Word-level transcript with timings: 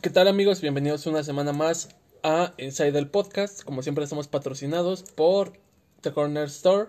¿Qué 0.00 0.10
tal 0.10 0.28
amigos? 0.28 0.60
Bienvenidos 0.60 1.06
una 1.06 1.24
semana 1.24 1.52
más 1.52 1.88
a 2.22 2.54
Inside 2.56 2.96
el 2.96 3.08
Podcast. 3.08 3.64
Como 3.64 3.82
siempre 3.82 4.04
estamos 4.04 4.28
patrocinados 4.28 5.02
por 5.02 5.54
The 6.02 6.12
Corner 6.12 6.44
Store. 6.44 6.88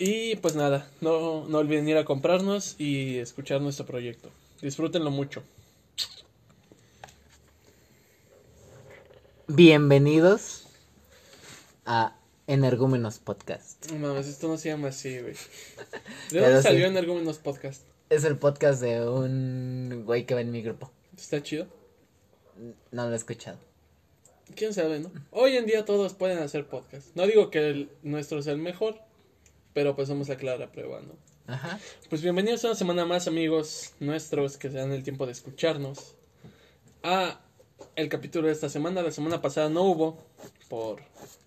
Y 0.00 0.34
pues 0.36 0.56
nada, 0.56 0.90
no, 1.00 1.46
no 1.46 1.58
olviden 1.58 1.88
ir 1.88 1.96
a 1.96 2.04
comprarnos 2.04 2.74
y 2.80 3.18
escuchar 3.18 3.60
nuestro 3.60 3.86
proyecto. 3.86 4.30
Disfrútenlo 4.60 5.12
mucho. 5.12 5.44
Bienvenidos 9.46 10.66
a 11.84 12.16
Energúmenos 12.48 13.20
Podcast. 13.20 13.92
No 13.92 14.08
mames, 14.08 14.26
esto 14.26 14.48
no 14.48 14.58
se 14.58 14.70
llama 14.70 14.88
así, 14.88 15.20
güey. 15.20 15.34
¿De 16.32 16.40
dónde 16.40 16.56
sí. 16.56 16.62
salió 16.64 16.86
Energúmenos 16.86 17.38
Podcast? 17.38 17.82
Es 18.10 18.24
el 18.24 18.38
podcast 18.38 18.80
de 18.82 19.08
un 19.08 20.02
güey 20.04 20.26
que 20.26 20.34
va 20.34 20.40
en 20.40 20.50
mi 20.50 20.62
grupo. 20.62 20.92
¿Está 21.16 21.42
chido? 21.42 21.66
No 22.90 23.06
lo 23.06 23.12
he 23.12 23.16
escuchado. 23.16 23.58
¿Quién 24.54 24.72
sabe, 24.72 25.00
no? 25.00 25.10
Hoy 25.30 25.56
en 25.56 25.66
día 25.66 25.84
todos 25.84 26.14
pueden 26.14 26.38
hacer 26.38 26.66
podcast. 26.66 27.14
No 27.16 27.26
digo 27.26 27.50
que 27.50 27.68
el 27.68 27.90
nuestro 28.02 28.42
sea 28.42 28.52
el 28.52 28.58
mejor, 28.58 29.00
pero 29.72 29.96
pues 29.96 30.08
somos 30.08 30.28
la 30.28 30.36
clara 30.36 30.70
prueba, 30.70 31.00
¿no? 31.00 31.16
Ajá. 31.52 31.80
Pues 32.08 32.22
bienvenidos 32.22 32.64
a 32.64 32.68
una 32.68 32.76
semana 32.76 33.04
más, 33.06 33.28
amigos 33.28 33.92
nuestros 33.98 34.56
que 34.56 34.70
se 34.70 34.78
dan 34.78 34.92
el 34.92 35.02
tiempo 35.02 35.26
de 35.26 35.32
escucharnos. 35.32 36.14
A 37.02 37.40
el 37.94 38.08
capítulo 38.08 38.46
de 38.48 38.52
esta 38.52 38.68
semana. 38.68 39.02
La 39.02 39.10
semana 39.10 39.40
pasada 39.40 39.68
no 39.68 39.82
hubo. 39.82 40.18
Por. 40.68 41.00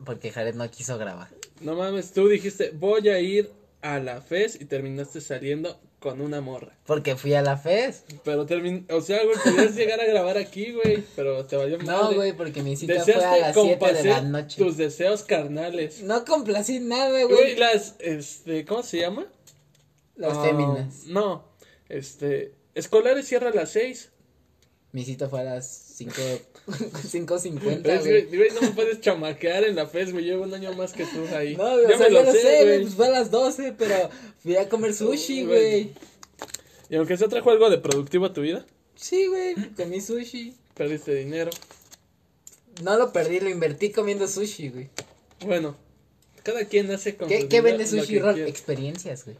Porque 0.04 0.32
Jared 0.32 0.56
no 0.56 0.70
quiso 0.70 0.98
grabar. 0.98 1.30
No 1.62 1.76
mames, 1.76 2.12
tú 2.12 2.28
dijiste, 2.28 2.72
voy 2.72 3.08
a 3.10 3.20
ir 3.20 3.52
a 3.82 4.00
la 4.00 4.22
FES 4.22 4.60
y 4.62 4.66
terminaste 4.66 5.22
saliendo 5.22 5.80
con 6.00 6.22
una 6.22 6.40
morra. 6.42 6.78
Porque 6.86 7.16
fui 7.16 7.34
a 7.34 7.42
la 7.42 7.58
FES. 7.58 8.04
Pero 8.24 8.46
termin... 8.46 8.86
O 8.90 9.02
sea, 9.02 9.24
güey, 9.24 9.36
podías 9.44 9.76
llegar 9.76 10.00
a 10.00 10.06
grabar 10.06 10.38
aquí, 10.38 10.72
güey. 10.72 11.04
Pero 11.16 11.46
te 11.46 11.56
valió 11.58 11.78
No, 11.80 11.86
madre. 12.04 12.16
güey, 12.16 12.34
porque 12.34 12.62
mi 12.64 12.76
cita 12.78 13.02
fue 13.04 13.14
a 13.16 13.38
las 13.38 13.56
7 13.56 13.94
de 13.94 14.04
la 14.06 14.22
noche. 14.22 14.58
tus 14.58 14.78
deseos 14.78 15.24
carnales. 15.24 16.02
No 16.04 16.24
complací 16.26 16.80
nada, 16.80 17.10
Güey, 17.10 17.26
güey. 17.26 17.56
las, 17.58 17.96
este, 18.00 18.64
¿cómo 18.66 18.84
se 18.84 19.00
llama? 19.00 19.26
Las 20.16 20.38
Ah, 20.38 20.44
féminas. 20.44 21.06
No, 21.08 21.46
este, 21.90 22.54
escolares 22.76 23.28
cierra 23.28 23.50
a 23.50 23.54
las 23.54 23.70
seis. 23.72 24.12
Mi 24.92 25.04
cita 25.06 25.30
fue 25.30 25.42
a 25.42 25.44
las 25.44 25.68
5. 25.98 26.14
5.50, 26.68 27.88
Es 27.88 28.02
que, 28.04 28.22
güey. 28.36 28.50
no 28.52 28.62
me 28.62 28.70
puedes 28.72 29.02
chamaquear 29.02 29.64
en 29.66 29.76
la 29.76 29.88
FES, 29.88 30.12
güey. 30.14 30.26
Llevo 30.26 30.44
un 30.44 30.54
año 30.54 30.74
más 30.74 30.94
que 30.94 31.06
tú 31.06 31.26
ahí. 31.36 31.56
No, 31.56 31.64
güey, 31.74 31.88
ya 31.90 31.96
o 31.96 31.98
sea, 31.98 32.08
me 32.10 32.14
yo 32.16 32.24
lo 32.24 32.32
sé, 32.32 32.64
güey. 32.66 32.82
Pues 32.82 32.94
fue 32.96 33.08
a 33.08 33.10
las 33.12 33.32
12, 33.32 33.74
pero 33.78 34.10
fui 34.42 34.56
a 34.56 34.68
comer 34.70 34.94
sushi, 34.94 35.46
Güey. 35.46 35.94
Y 36.90 36.96
aunque 36.96 37.18
se 37.18 37.28
trajo 37.28 37.52
algo 37.52 37.70
de 37.70 37.78
productivo 37.78 38.26
a 38.26 38.34
tu 38.34 38.42
vida, 38.42 38.66
Sí, 38.96 39.28
güey, 39.28 39.56
comí 39.78 40.02
sushi. 40.02 40.56
perdiste 40.74 41.14
dinero. 41.16 41.52
No 42.84 42.98
lo 42.98 43.14
perdí, 43.14 43.40
lo 43.40 43.50
invertí 43.50 43.92
comiendo 43.92 44.28
sushi, 44.28 44.70
güey. 44.70 44.90
Bueno, 45.46 45.78
cada 46.44 46.66
quien 46.66 46.90
hace 46.92 47.16
con 47.16 47.28
¿Qué, 47.28 47.48
qué 47.48 47.62
vende 47.62 47.86
Sushi 47.86 48.20
Roll? 48.20 48.40
Experiencias, 48.42 49.26
güey. 49.26 49.38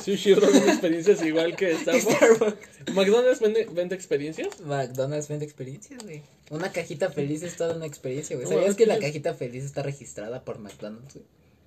Sushi 0.00 0.34
Roll 0.34 0.52
vende 0.52 0.70
experiencias 0.70 1.22
igual 1.22 1.56
que 1.56 1.74
Starbucks. 1.76 2.14
Starbucks. 2.14 2.94
¿McDonald's 2.94 3.40
vende, 3.40 3.66
vende 3.72 3.94
experiencias? 3.94 4.60
McDonald's 4.60 5.28
vende 5.28 5.44
experiencias, 5.44 6.02
güey. 6.04 6.22
Una 6.50 6.70
cajita 6.72 7.10
feliz 7.10 7.42
es 7.42 7.56
toda 7.56 7.76
una 7.76 7.86
experiencia, 7.86 8.36
güey. 8.36 8.48
¿Sabías 8.48 8.74
que 8.76 8.86
la 8.86 8.94
yo- 8.96 9.00
cajita 9.02 9.34
feliz 9.34 9.64
está 9.64 9.82
registrada 9.82 10.44
por 10.44 10.58
McDonald's, 10.58 11.14
güey? 11.14 11.26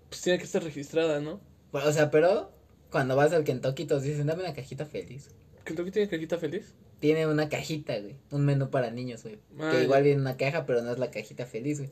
Pues 0.10 0.22
tiene 0.22 0.38
que 0.40 0.46
estar 0.46 0.64
registrada, 0.64 1.20
¿no? 1.20 1.40
O 1.72 1.92
sea, 1.92 2.10
pero 2.12 2.52
cuando 2.92 3.16
vas 3.16 3.34
al 3.34 3.44
Kentucky 3.44 3.86
todos 3.86 4.04
dicen, 4.04 4.28
dame 4.28 4.44
una 4.44 4.54
cajita 4.54 4.86
feliz. 4.86 5.30
¿Kentucky 5.64 5.92
tiene 5.92 6.08
cajita 6.10 6.38
feliz? 6.38 6.74
Tiene 7.00 7.28
una 7.28 7.50
cajita, 7.50 7.98
güey. 8.00 8.16
Un 8.32 8.46
menú 8.46 8.70
para 8.70 8.92
niños, 8.92 9.24
güey. 9.24 9.40
Ah, 9.60 9.70
que 9.72 9.78
ya. 9.78 9.84
igual 9.84 10.04
viene 10.04 10.22
una 10.22 10.38
caja, 10.38 10.66
pero 10.66 10.82
no 10.82 10.92
es 10.94 11.00
la 11.00 11.12
cajita 11.12 11.46
feliz, 11.46 11.80
güey. 11.80 11.90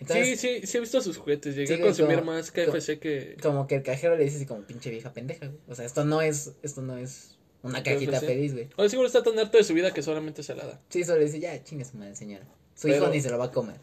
Sí, 0.00 0.12
Entonces, 0.12 0.40
sí, 0.40 0.60
sí 0.66 0.76
he 0.76 0.80
visto 0.80 1.00
sus 1.00 1.16
juguetes. 1.18 1.54
Llegué 1.54 1.66
Sí, 1.68 1.74
a 1.74 1.80
consumir 1.80 2.18
como- 2.20 2.32
más 2.32 2.50
KFC 2.50 2.98
que... 2.98 3.36
como 3.42 3.66
que 3.66 3.76
el 3.76 3.82
cajero 3.82 4.16
le 4.16 4.24
dice 4.24 4.36
así 4.36 4.46
como 4.46 4.62
pinche 4.62 4.90
vieja 4.90 5.12
pendeja, 5.12 5.46
güey. 5.46 5.58
O 5.68 5.74
sea, 5.74 5.84
esto 5.84 6.04
no 6.04 6.20
es, 6.22 6.52
esto 6.62 6.82
no 6.82 6.96
es 6.96 7.36
una 7.62 7.82
cajita 7.82 8.12
KFC. 8.18 8.26
feliz, 8.26 8.52
güey. 8.54 8.68
O 8.76 8.88
seguro 8.88 9.06
está 9.06 9.22
tan 9.22 9.38
harto 9.38 9.58
de 9.58 9.64
su 9.64 9.74
vida 9.74 9.92
que 9.92 10.02
solamente 10.02 10.42
se 10.42 10.54
la 10.54 10.64
da. 10.66 10.80
Sí, 10.88 11.04
solo 11.04 11.18
le 11.18 11.26
dice, 11.26 11.40
ya, 11.40 11.62
chingue 11.62 11.84
su 11.84 11.96
madre, 11.96 12.14
señora. 12.16 12.44
Su 12.74 12.88
Pero- 12.88 12.96
hijo 12.96 13.08
ni 13.08 13.20
se 13.20 13.30
lo 13.30 13.38
va 13.38 13.46
a 13.46 13.50
comer. 13.52 13.76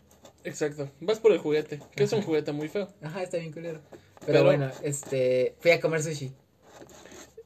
Exacto. 0.44 0.90
Vas 1.02 1.20
por 1.20 1.32
el 1.34 1.38
juguete, 1.40 1.80
que 1.96 2.04
es 2.04 2.12
un 2.14 2.22
juguete 2.22 2.52
muy 2.52 2.68
feo. 2.70 2.90
Ajá, 3.02 3.22
está 3.24 3.38
bien 3.38 3.52
culero. 3.52 3.82
Pero, 3.92 4.26
Pero- 4.26 4.44
bueno, 4.46 4.72
este, 4.82 5.56
fui 5.60 5.72
a 5.72 5.80
comer 5.80 6.02
sushi. 6.02 6.32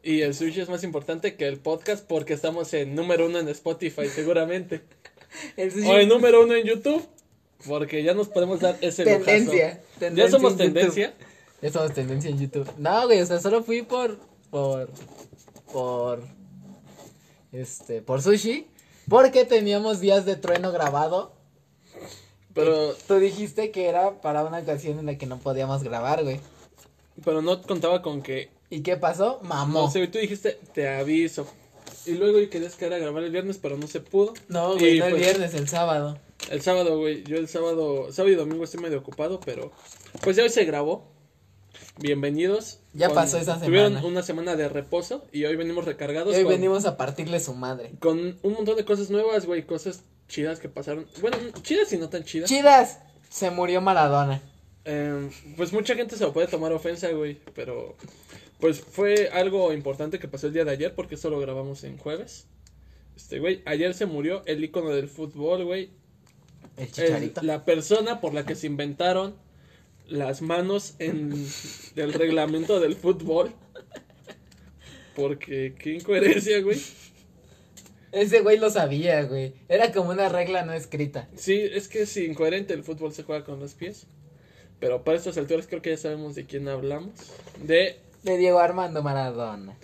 Y 0.04 0.22
el 0.22 0.34
sushi 0.34 0.62
es 0.62 0.70
más 0.70 0.84
importante 0.84 1.36
que 1.36 1.48
el 1.48 1.58
podcast 1.60 2.06
porque 2.08 2.34
estamos 2.34 2.74
en 2.74 2.96
número 2.96 3.26
uno 3.28 3.40
en 3.40 3.48
Spotify, 3.50 4.08
seguramente. 4.08 4.82
El 5.58 5.72
sushi. 5.72 5.88
o 5.88 5.98
en 6.00 6.10
número 6.10 6.44
uno 6.44 6.56
en 6.56 6.66
YouTube, 6.66 7.08
porque 7.68 8.04
ya 8.04 8.14
nos 8.14 8.28
podemos 8.28 8.60
dar 8.60 8.78
ese 8.82 9.04
tendencia, 9.04 9.82
tendencia 10.00 10.26
Ya 10.26 10.32
somos 10.32 10.58
tendencia. 10.58 11.14
Ya 11.62 11.72
somos 11.72 11.94
tendencia 11.94 12.30
en 12.30 12.40
YouTube. 12.40 12.68
No, 12.78 13.06
güey, 13.06 13.22
o 13.22 13.26
sea, 13.26 13.40
solo 13.40 13.64
fui 13.64 13.84
por, 13.84 14.20
por, 14.50 14.90
por, 15.72 16.24
este, 17.52 18.02
por 18.02 18.22
sushi. 18.22 18.68
Porque 19.08 19.46
teníamos 19.46 20.00
días 20.00 20.26
de 20.26 20.36
trueno 20.36 20.72
grabado. 20.72 21.34
Pero, 22.54 22.94
Tú 23.08 23.16
dijiste 23.16 23.72
que 23.72 23.88
era 23.88 24.22
para 24.22 24.44
una 24.44 24.60
ocasión 24.60 25.00
en 25.00 25.06
la 25.06 25.18
que 25.18 25.26
no 25.26 25.38
podíamos 25.38 25.84
grabar, 25.84 26.24
güey. 26.24 26.40
pero 27.24 27.42
no 27.42 27.62
contaba 27.62 28.02
con 28.02 28.22
que. 28.22 28.50
¿Y 28.70 28.82
qué 28.82 28.98
pasó? 28.98 29.40
Mamó. 29.44 29.84
No 29.84 29.92
sé, 29.92 30.08
tú 30.08 30.18
dijiste, 30.18 30.58
te 30.74 30.90
aviso. 30.90 31.46
Y 32.06 32.12
luego 32.14 32.38
querías 32.50 32.76
que 32.76 32.86
era 32.86 32.98
grabar 32.98 33.24
el 33.24 33.32
viernes, 33.32 33.60
pero 33.62 33.78
no 33.78 33.88
se 33.88 34.00
pudo. 34.00 34.34
No, 34.48 34.76
Y, 34.76 34.80
güey, 34.80 35.00
no 35.00 35.06
el 35.08 35.16
viernes, 35.16 35.54
el 35.54 35.68
sábado. 35.68 36.18
El 36.52 36.62
sábado, 36.62 36.98
güey. 37.00 37.24
Yo 37.24 37.38
el 37.38 37.48
sábado, 37.48 38.12
sábado 38.12 38.34
y 38.34 38.36
domingo 38.36 38.66
estoy 38.66 38.82
medio 38.82 39.00
ocupado, 39.00 39.40
pero 39.40 39.72
pues 40.22 40.36
ya 40.36 40.44
hoy 40.44 40.50
se 40.50 40.66
grabó. 40.66 41.10
Bienvenidos. 41.98 42.80
Ya 42.92 43.10
pasó 43.10 43.38
esa 43.38 43.58
Tuvieron 43.58 43.94
semana. 43.94 44.06
una 44.06 44.22
semana 44.22 44.56
de 44.58 44.68
reposo 44.68 45.26
y 45.32 45.46
hoy 45.46 45.56
venimos 45.56 45.86
recargados 45.86 46.34
Y 46.34 46.40
hoy 46.40 46.44
con, 46.44 46.52
venimos 46.52 46.86
a 46.86 46.98
partirle 46.98 47.40
su 47.40 47.54
madre. 47.54 47.92
con 48.00 48.38
un 48.44 48.54
montón 48.54 48.76
de 48.76 48.84
cosas 48.84 49.10
nuevas, 49.10 49.46
güey. 49.46 49.66
Cosas 49.66 50.04
chidas 50.28 50.60
que 50.60 50.68
pasaron. 50.68 51.08
Bueno, 51.22 51.38
chidas 51.64 51.94
y 51.94 51.98
no 51.98 52.10
tan 52.10 52.26
chidas. 52.26 52.50
Chidas, 52.50 53.00
se 53.30 53.50
murió 53.50 53.80
Maradona. 53.80 54.42
Eh, 54.84 55.30
pues 55.56 55.72
mucha 55.72 55.96
gente 55.96 56.18
se 56.18 56.26
lo 56.26 56.34
puede 56.34 56.48
tomar 56.48 56.74
ofensa, 56.74 57.10
güey. 57.12 57.38
Pero 57.56 57.96
pues 58.60 58.82
fue 58.82 59.30
algo 59.30 59.72
importante 59.72 60.20
que 60.20 60.28
pasó 60.28 60.48
el 60.48 60.54
día 60.54 60.66
de 60.66 60.72
ayer 60.72 60.96
porque 60.96 61.16
esto 61.16 61.30
lo 61.30 61.40
grabamos 61.40 61.86
en 61.86 61.98
jueves. 61.98 62.48
Este, 63.16 63.40
güey, 63.40 63.62
ayer 63.66 63.94
se 63.94 64.06
murió 64.06 64.44
el 64.48 64.62
ícono 64.62 64.90
del 64.90 65.08
fútbol, 65.08 65.64
güey. 65.64 66.01
El 66.82 66.88
el- 66.88 66.92
chicharito. 66.94 67.42
la 67.44 67.66
persona 67.66 68.22
por 68.22 68.34
la 68.34 68.46
que 68.46 68.56
se 68.56 68.68
inventaron 68.68 69.36
las 70.08 70.42
manos 70.42 70.96
en 71.00 71.32
el 71.96 72.14
reglamento 72.14 72.80
del 72.80 72.96
fútbol. 72.96 73.54
Porque 75.16 75.76
qué 75.78 75.94
incoherencia, 75.96 76.62
güey. 76.62 76.82
Ese 78.12 78.42
güey 78.42 78.58
lo 78.58 78.70
sabía, 78.70 79.24
güey. 79.24 79.54
Era 79.70 79.92
como 79.94 80.10
una 80.10 80.28
regla 80.30 80.64
no 80.66 80.74
escrita. 80.74 81.30
Sí, 81.36 81.60
es 81.62 81.88
que 81.88 82.02
es 82.04 82.18
incoherente, 82.18 82.74
el 82.74 82.84
fútbol 82.84 83.14
se 83.14 83.24
juega 83.24 83.44
con 83.46 83.60
los 83.60 83.74
pies. 83.74 84.06
Pero 84.80 85.04
para 85.04 85.18
estas 85.18 85.38
alturas 85.38 85.68
creo 85.68 85.82
que 85.82 85.92
ya 85.92 85.98
sabemos 85.98 86.36
de 86.36 86.46
quién 86.46 86.68
hablamos. 86.68 87.14
De 87.64 88.00
De 88.24 88.38
Diego 88.38 88.60
Armando 88.60 89.02
Maradona. 89.04 89.78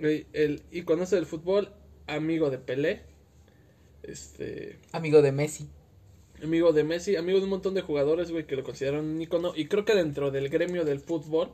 güey, 0.00 0.26
el 0.32 0.62
del 0.70 1.26
fútbol, 1.26 1.72
amigo 2.06 2.50
de 2.50 2.58
Pelé. 2.58 3.02
Este, 4.02 4.78
Amigo 4.92 5.20
de 5.22 5.32
Messi. 5.32 5.68
Amigo 6.42 6.72
de 6.72 6.84
Messi, 6.84 7.16
amigo 7.16 7.38
de 7.38 7.44
un 7.44 7.50
montón 7.50 7.74
de 7.74 7.82
jugadores, 7.82 8.30
güey, 8.30 8.46
que 8.46 8.56
lo 8.56 8.64
consideran 8.64 9.04
un 9.04 9.20
icono. 9.20 9.52
Y 9.54 9.66
creo 9.66 9.84
que 9.84 9.94
dentro 9.94 10.30
del 10.30 10.48
gremio 10.48 10.84
del 10.84 11.00
fútbol 11.00 11.50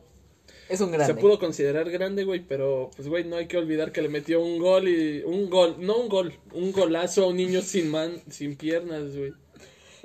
Es 0.69 0.81
un 0.81 0.91
grande. 0.91 1.15
Se 1.15 1.21
pudo 1.21 1.39
considerar 1.39 1.91
grande, 1.91 2.25
güey, 2.25 2.41
pero 2.41 2.91
pues, 2.97 3.09
güey, 3.09 3.25
no 3.25 3.37
hay 3.37 3.47
que 3.47 3.59
olvidar 3.59 3.93
que 3.93 4.03
le 4.03 4.09
metió 4.09 4.41
un 4.41 4.59
gol 4.59 4.89
y 4.89 5.23
un 5.25 5.51
gol, 5.51 5.77
no 5.79 5.97
un 5.97 6.09
gol, 6.09 6.35
un 6.53 6.73
golazo 6.73 7.25
a 7.25 7.29
un 7.29 7.37
niño 7.37 7.63
sin 7.63 7.91
man, 7.91 8.21
sin 8.31 8.57
piernas, 8.57 9.17
güey. 9.17 9.33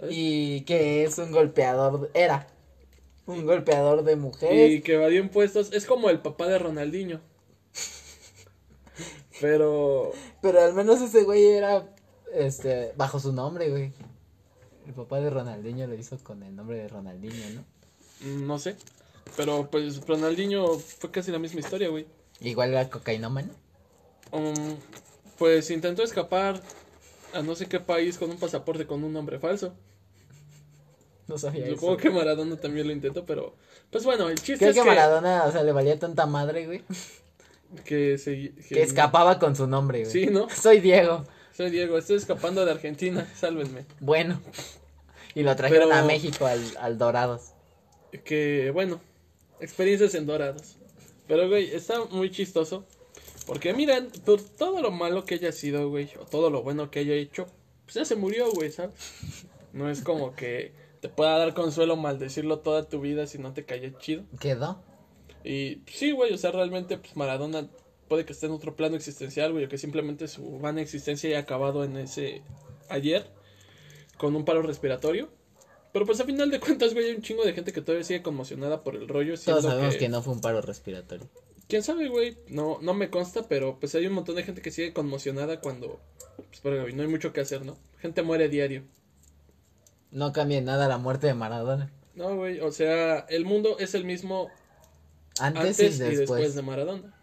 Y 0.10 0.62
que 0.62 1.04
es 1.04 1.18
un 1.18 1.32
golpeador. 1.32 2.12
Era. 2.14 2.48
Un 3.26 3.46
golpeador 3.46 4.04
de 4.04 4.16
mujeres. 4.16 4.72
Y 4.72 4.82
que 4.82 4.94
evadió 4.94 5.20
impuestos, 5.20 5.74
es 5.74 5.86
como 5.86 6.10
el 6.10 6.20
papá 6.20 6.48
de 6.48 6.60
Ronaldinho. 6.60 7.20
Pero 9.42 10.12
Pero 10.42 10.62
al 10.62 10.74
menos 10.74 11.02
ese 11.02 11.24
güey 11.24 11.46
era. 11.46 11.88
Este. 12.34 12.94
Bajo 12.96 13.20
su 13.20 13.34
nombre, 13.34 13.70
güey. 13.70 13.94
El 14.88 14.94
papá 14.94 15.20
de 15.20 15.30
Ronaldinho 15.30 15.86
lo 15.88 15.96
hizo 15.96 16.18
con 16.24 16.42
el 16.44 16.56
nombre 16.56 16.78
de 16.78 16.88
Ronaldinho, 16.88 17.46
¿no? 17.56 17.66
no 18.48 18.58
sé. 18.60 18.76
Pero 19.36 19.70
pues 19.70 20.06
Ronaldinho 20.08 20.80
fue 20.80 21.12
casi 21.12 21.32
la 21.32 21.40
misma 21.40 21.60
historia, 21.60 21.90
güey. 21.90 22.08
Igual 22.40 22.72
era 22.72 22.90
cocainómano. 22.90 23.54
Um, 24.32 24.76
pues 25.38 25.70
intentó 25.70 26.04
escapar 26.04 26.62
a 27.34 27.42
no 27.42 27.56
sé 27.56 27.68
qué 27.68 27.80
país 27.80 28.18
con 28.18 28.30
un 28.32 28.38
pasaporte 28.38 28.88
con 28.88 29.04
un 29.04 29.12
nombre 29.14 29.40
falso. 29.40 29.74
No 31.28 31.38
sabía 31.38 31.68
Supongo 31.68 31.94
eso. 31.94 32.02
que 32.04 32.10
Maradona 32.10 32.56
también 32.56 32.88
lo 32.88 32.94
intentó, 32.94 33.26
pero 33.26 33.56
pues 33.92 34.06
bueno, 34.06 34.30
el 34.30 34.36
chiste 34.38 34.60
Creo 34.60 34.70
es 34.70 34.76
que 34.78 34.82
que, 34.84 34.88
Maradona, 34.88 35.44
o 35.46 35.52
sea, 35.52 35.64
le 35.64 35.74
valía 35.74 36.00
tanta 36.00 36.26
madre, 36.26 36.66
güey. 36.66 36.84
que, 37.84 38.18
se- 38.18 38.54
Que 38.70 38.82
escapaba 38.82 39.38
con 39.38 39.54
su 39.56 39.68
nombre, 39.68 40.00
güey. 40.02 40.12
Sí, 40.12 40.28
¿no? 40.28 40.50
Soy 40.50 40.80
Diego. 40.80 41.26
Soy 41.58 41.72
Diego, 41.72 41.98
estoy 41.98 42.18
escapando 42.18 42.64
de 42.64 42.72
Argentina, 42.72 43.28
sálvenme. 43.36 43.86
Bueno. 44.00 44.40
Y 45.34 45.42
lo 45.42 45.56
trajeron 45.56 45.90
Pero- 45.90 46.02
a 46.02 46.06
México 46.06 46.46
al, 46.46 46.62
al 46.80 47.00
Dorados. 47.00 47.54
Que, 48.24 48.70
bueno, 48.72 49.02
experiencias 49.60 50.14
en 50.14 50.28
Dorados. 50.28 50.78
Pero, 51.28 51.50
güey, 51.50 51.72
está 51.74 52.06
muy 52.06 52.30
chistoso. 52.30 52.86
Porque, 53.48 53.74
miren, 53.74 54.10
por 54.24 54.40
todo 54.40 54.82
lo 54.84 54.92
malo 54.92 55.26
que 55.26 55.36
haya 55.36 55.52
sido, 55.52 55.90
güey, 55.90 56.12
o 56.20 56.26
todo 56.26 56.52
lo 56.52 56.62
bueno 56.62 56.92
que 56.92 57.00
haya 57.00 57.16
hecho, 57.16 57.48
pues 57.86 57.96
ya 57.96 58.06
se 58.06 58.16
murió, 58.16 58.52
güey, 58.52 58.72
¿sabes? 58.72 58.94
No 59.74 59.90
es 59.90 60.02
como 60.02 60.36
que 60.36 60.74
te 61.02 61.10
pueda 61.10 61.38
dar 61.40 61.54
consuelo 61.54 61.96
maldecirlo 61.96 62.60
toda 62.60 62.88
tu 62.88 63.00
vida 63.02 63.26
si 63.26 63.40
no 63.40 63.54
te 63.54 63.66
cae 63.66 63.96
chido. 63.98 64.24
Quedó. 64.40 64.82
Y 65.44 65.82
sí, 65.88 66.12
güey, 66.12 66.34
o 66.34 66.38
sea, 66.38 66.52
realmente, 66.52 66.98
pues 66.98 67.16
Maradona 67.16 67.68
puede 68.08 68.26
que 68.26 68.34
esté 68.34 68.46
en 68.46 68.54
otro 68.54 68.76
plano 68.76 68.96
existencial, 68.96 69.52
güey, 69.52 69.66
o 69.66 69.70
que 69.70 69.78
simplemente 69.78 70.28
su 70.28 70.60
vana 70.60 70.82
existencia 70.82 71.30
haya 71.30 71.40
acabado 71.40 71.84
en 71.84 71.98
ese 71.98 72.42
ayer 72.90 73.28
con 74.18 74.36
un 74.36 74.46
paro 74.46 74.62
respiratorio. 74.62 75.30
Pero 75.94 76.06
pues 76.06 76.20
a 76.20 76.26
final 76.26 76.52
de 76.52 76.60
cuentas, 76.60 76.94
güey, 76.94 77.08
hay 77.08 77.16
un 77.16 77.22
chingo 77.22 77.44
de 77.44 77.54
gente 77.54 77.74
que 77.74 77.82
todavía 77.82 78.04
sigue 78.04 78.22
conmocionada 78.22 78.84
por 78.84 78.96
el 78.96 79.08
rollo. 79.08 79.36
Todos 79.40 79.64
sabemos 79.64 79.96
que... 79.96 80.10
no 80.10 80.22
fue 80.22 80.34
un 80.34 80.42
paro 80.42 80.62
respiratorio. 80.62 81.28
Quién 81.68 81.84
sabe, 81.84 82.08
güey, 82.08 82.38
no, 82.48 82.80
no 82.82 82.94
me 82.94 83.10
consta, 83.10 83.48
pero 83.48 83.80
pues 83.80 83.94
hay 83.96 84.08
un 84.08 84.14
montón 84.14 84.36
de 84.36 84.44
gente 84.44 84.62
que 84.62 84.72
sigue 84.72 84.94
conmocionada 84.94 85.60
cuando, 85.60 86.00
pues, 86.38 86.60
pero, 86.64 86.88
no 86.88 87.02
hay 87.02 87.08
mucho 87.10 87.34
que 87.34 87.42
hacer, 87.42 87.66
¿no? 87.66 87.78
Gente 88.00 88.22
muere 88.22 88.48
diario. 88.48 88.84
No 90.12 90.32
cambia 90.32 90.62
nada 90.62 90.88
la 90.88 90.98
muerte 90.98 91.28
de 91.28 91.34
Maradona. 91.34 91.92
No, 92.16 92.36
güey, 92.36 92.62
o 92.62 92.72
sea, 92.72 93.20
el 93.30 93.44
mundo 93.44 93.78
es 93.80 93.96
el 93.96 94.06
mismo 94.06 94.50
Antes, 95.40 95.80
antes 95.80 96.00
y 96.00 96.16
después 96.16 96.56
de 96.56 96.62
Maradona. 96.62 97.17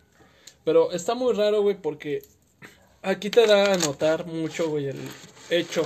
Pero 0.64 0.92
está 0.92 1.14
muy 1.14 1.34
raro, 1.34 1.62
güey, 1.62 1.80
porque 1.80 2.22
aquí 3.02 3.30
te 3.30 3.46
da 3.46 3.72
a 3.72 3.76
notar 3.76 4.26
mucho, 4.26 4.70
güey, 4.70 4.86
el 4.86 4.98
hecho 5.50 5.82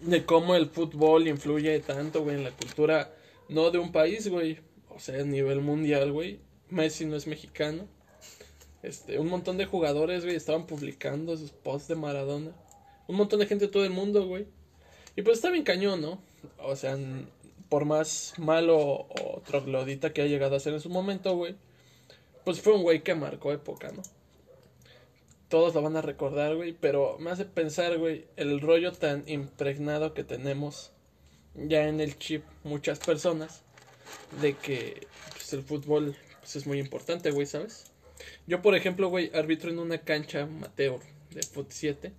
de 0.00 0.24
cómo 0.24 0.54
el 0.54 0.66
fútbol 0.66 1.26
influye 1.26 1.80
tanto, 1.80 2.22
güey, 2.22 2.36
en 2.36 2.44
la 2.44 2.50
cultura, 2.50 3.14
no 3.48 3.70
de 3.70 3.78
un 3.78 3.92
país, 3.92 4.28
güey, 4.28 4.58
o 4.90 4.98
sea, 4.98 5.20
a 5.20 5.24
nivel 5.24 5.60
mundial, 5.60 6.12
güey. 6.12 6.40
Messi 6.68 7.04
no 7.04 7.16
es 7.16 7.26
mexicano. 7.26 7.86
Este, 8.82 9.18
un 9.18 9.28
montón 9.28 9.56
de 9.56 9.66
jugadores, 9.66 10.24
güey, 10.24 10.36
estaban 10.36 10.66
publicando 10.66 11.36
sus 11.36 11.50
posts 11.52 11.88
de 11.88 11.94
Maradona. 11.96 12.52
Un 13.08 13.16
montón 13.16 13.40
de 13.40 13.46
gente 13.46 13.66
de 13.66 13.72
todo 13.72 13.84
el 13.84 13.90
mundo, 13.90 14.26
güey. 14.26 14.46
Y 15.16 15.22
pues 15.22 15.38
está 15.38 15.50
bien 15.50 15.64
cañón, 15.64 16.02
¿no? 16.02 16.20
O 16.58 16.76
sea, 16.76 16.98
por 17.68 17.84
más 17.84 18.34
malo 18.36 18.78
o 18.78 19.42
troglodita 19.46 20.12
que 20.12 20.22
haya 20.22 20.30
llegado 20.30 20.56
a 20.56 20.60
ser 20.60 20.74
en 20.74 20.80
su 20.80 20.90
momento, 20.90 21.34
güey. 21.36 21.56
Pues 22.46 22.60
fue 22.60 22.74
un 22.74 22.84
güey 22.84 23.02
que 23.02 23.16
marcó 23.16 23.50
época, 23.50 23.90
¿no? 23.90 24.02
Todos 25.48 25.74
lo 25.74 25.82
van 25.82 25.96
a 25.96 26.00
recordar, 26.00 26.54
güey. 26.54 26.76
Pero 26.80 27.16
me 27.18 27.32
hace 27.32 27.44
pensar, 27.44 27.98
güey, 27.98 28.28
el 28.36 28.60
rollo 28.60 28.92
tan 28.92 29.24
impregnado 29.28 30.14
que 30.14 30.22
tenemos 30.22 30.92
ya 31.56 31.88
en 31.88 32.00
el 32.00 32.16
chip 32.20 32.44
muchas 32.62 33.00
personas. 33.00 33.62
De 34.40 34.54
que 34.54 35.08
pues, 35.32 35.54
el 35.54 35.64
fútbol 35.64 36.16
pues, 36.38 36.54
es 36.54 36.68
muy 36.68 36.78
importante, 36.78 37.32
güey, 37.32 37.46
¿sabes? 37.48 37.86
Yo, 38.46 38.62
por 38.62 38.76
ejemplo, 38.76 39.08
güey, 39.08 39.32
arbitro 39.34 39.70
en 39.70 39.80
una 39.80 39.98
cancha 39.98 40.42
amateur 40.42 41.00
de 41.32 41.42
Foot 41.42 41.70
7. 41.70 42.12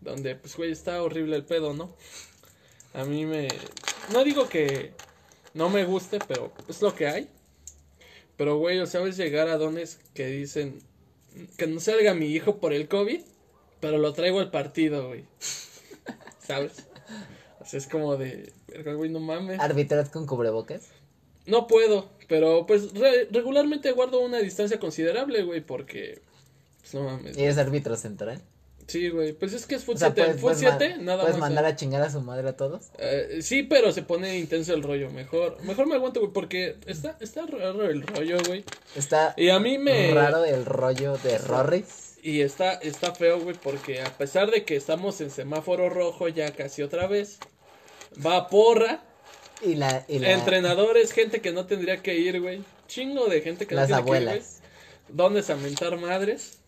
Donde, 0.00 0.34
pues, 0.34 0.56
güey, 0.56 0.72
está 0.72 1.00
horrible 1.00 1.36
el 1.36 1.44
pedo, 1.44 1.72
¿no? 1.72 1.94
A 2.94 3.04
mí 3.04 3.26
me... 3.26 3.46
No 4.12 4.24
digo 4.24 4.48
que 4.48 4.90
no 5.54 5.70
me 5.70 5.84
guste, 5.84 6.18
pero 6.26 6.52
es 6.68 6.82
lo 6.82 6.92
que 6.96 7.06
hay. 7.06 7.28
Pero, 8.42 8.56
güey, 8.56 8.80
o 8.80 8.86
sabes 8.88 9.16
llegar 9.16 9.46
a 9.46 9.56
dones 9.56 10.00
que 10.14 10.26
dicen 10.26 10.80
que 11.56 11.68
no 11.68 11.78
salga 11.78 12.12
mi 12.12 12.26
hijo 12.26 12.56
por 12.56 12.72
el 12.72 12.88
COVID, 12.88 13.20
pero 13.78 13.98
lo 13.98 14.12
traigo 14.14 14.40
al 14.40 14.50
partido, 14.50 15.06
güey. 15.06 15.24
¿Sabes? 16.44 16.88
O 17.60 17.64
sea, 17.64 17.78
es 17.78 17.86
como 17.86 18.16
de... 18.16 18.52
"Verga, 18.66 18.94
güey, 18.94 19.10
no 19.10 19.20
mames. 19.20 19.60
¿Arbitras 19.60 20.08
con 20.08 20.26
cubrebocas? 20.26 20.88
No 21.46 21.68
puedo, 21.68 22.08
pero 22.26 22.66
pues 22.66 22.92
re- 22.94 23.28
regularmente 23.30 23.92
guardo 23.92 24.18
una 24.18 24.38
distancia 24.40 24.80
considerable, 24.80 25.44
güey, 25.44 25.60
porque... 25.60 26.20
Pues 26.80 26.94
no 26.94 27.04
mames. 27.04 27.38
¿Y 27.38 27.44
eres 27.44 27.58
árbitro 27.58 27.94
central? 27.96 28.42
Sí, 28.88 29.08
güey, 29.10 29.32
pues 29.32 29.52
es 29.52 29.66
que 29.66 29.76
es 29.76 29.84
Foot 29.84 29.96
O 29.96 29.98
sea, 29.98 30.08
7. 30.12 30.22
puedes, 30.22 30.40
puedes 30.40 30.62
ma- 30.62 30.76
7, 30.78 30.96
nada 31.02 31.20
¿puedes 31.22 31.36
más. 31.38 31.48
mandar 31.48 31.64
a 31.64 31.76
chingar 31.76 32.02
a 32.02 32.10
su 32.10 32.20
madre 32.20 32.48
a 32.48 32.56
todos? 32.56 32.90
Eh, 32.98 33.38
sí, 33.40 33.62
pero 33.62 33.92
se 33.92 34.02
pone 34.02 34.38
intenso 34.38 34.74
el 34.74 34.82
rollo. 34.82 35.10
Mejor, 35.10 35.62
mejor 35.62 35.86
me 35.86 35.94
aguanto, 35.94 36.20
güey, 36.20 36.32
porque 36.32 36.76
está, 36.86 37.16
está 37.20 37.46
raro 37.46 37.88
el 37.88 38.02
rollo, 38.06 38.38
güey. 38.46 38.64
Está 38.96 39.34
Y 39.36 39.48
a 39.50 39.58
mí 39.60 39.78
me. 39.78 40.12
raro 40.12 40.44
el 40.44 40.64
rollo 40.66 41.16
de 41.18 41.38
Rory. 41.38 41.84
Y 42.22 42.40
está, 42.42 42.74
está 42.74 43.14
feo, 43.14 43.40
güey, 43.40 43.56
porque 43.60 44.00
a 44.02 44.16
pesar 44.18 44.50
de 44.50 44.64
que 44.64 44.76
estamos 44.76 45.20
en 45.20 45.30
semáforo 45.30 45.88
rojo 45.88 46.28
ya 46.28 46.52
casi 46.52 46.82
otra 46.82 47.06
vez, 47.06 47.38
va 48.24 48.48
porra, 48.48 49.02
Y 49.62 49.74
la, 49.76 50.04
y 50.08 50.18
la 50.18 50.32
entrenadores, 50.32 51.12
gente 51.12 51.40
que 51.40 51.52
no 51.52 51.66
tendría 51.66 51.98
que 52.02 52.16
ir, 52.16 52.40
güey. 52.40 52.62
Chingo 52.88 53.26
de 53.26 53.40
gente 53.40 53.66
que 53.66 53.74
las 53.74 53.88
no 53.88 53.96
tiene 53.96 54.10
que 54.10 54.16
ir, 54.22 54.28
abuelas. 54.28 54.60
güey. 54.60 55.16
¿Dónde 55.16 55.52
a 55.52 55.56
mentar 55.56 55.98
madres? 55.98 56.58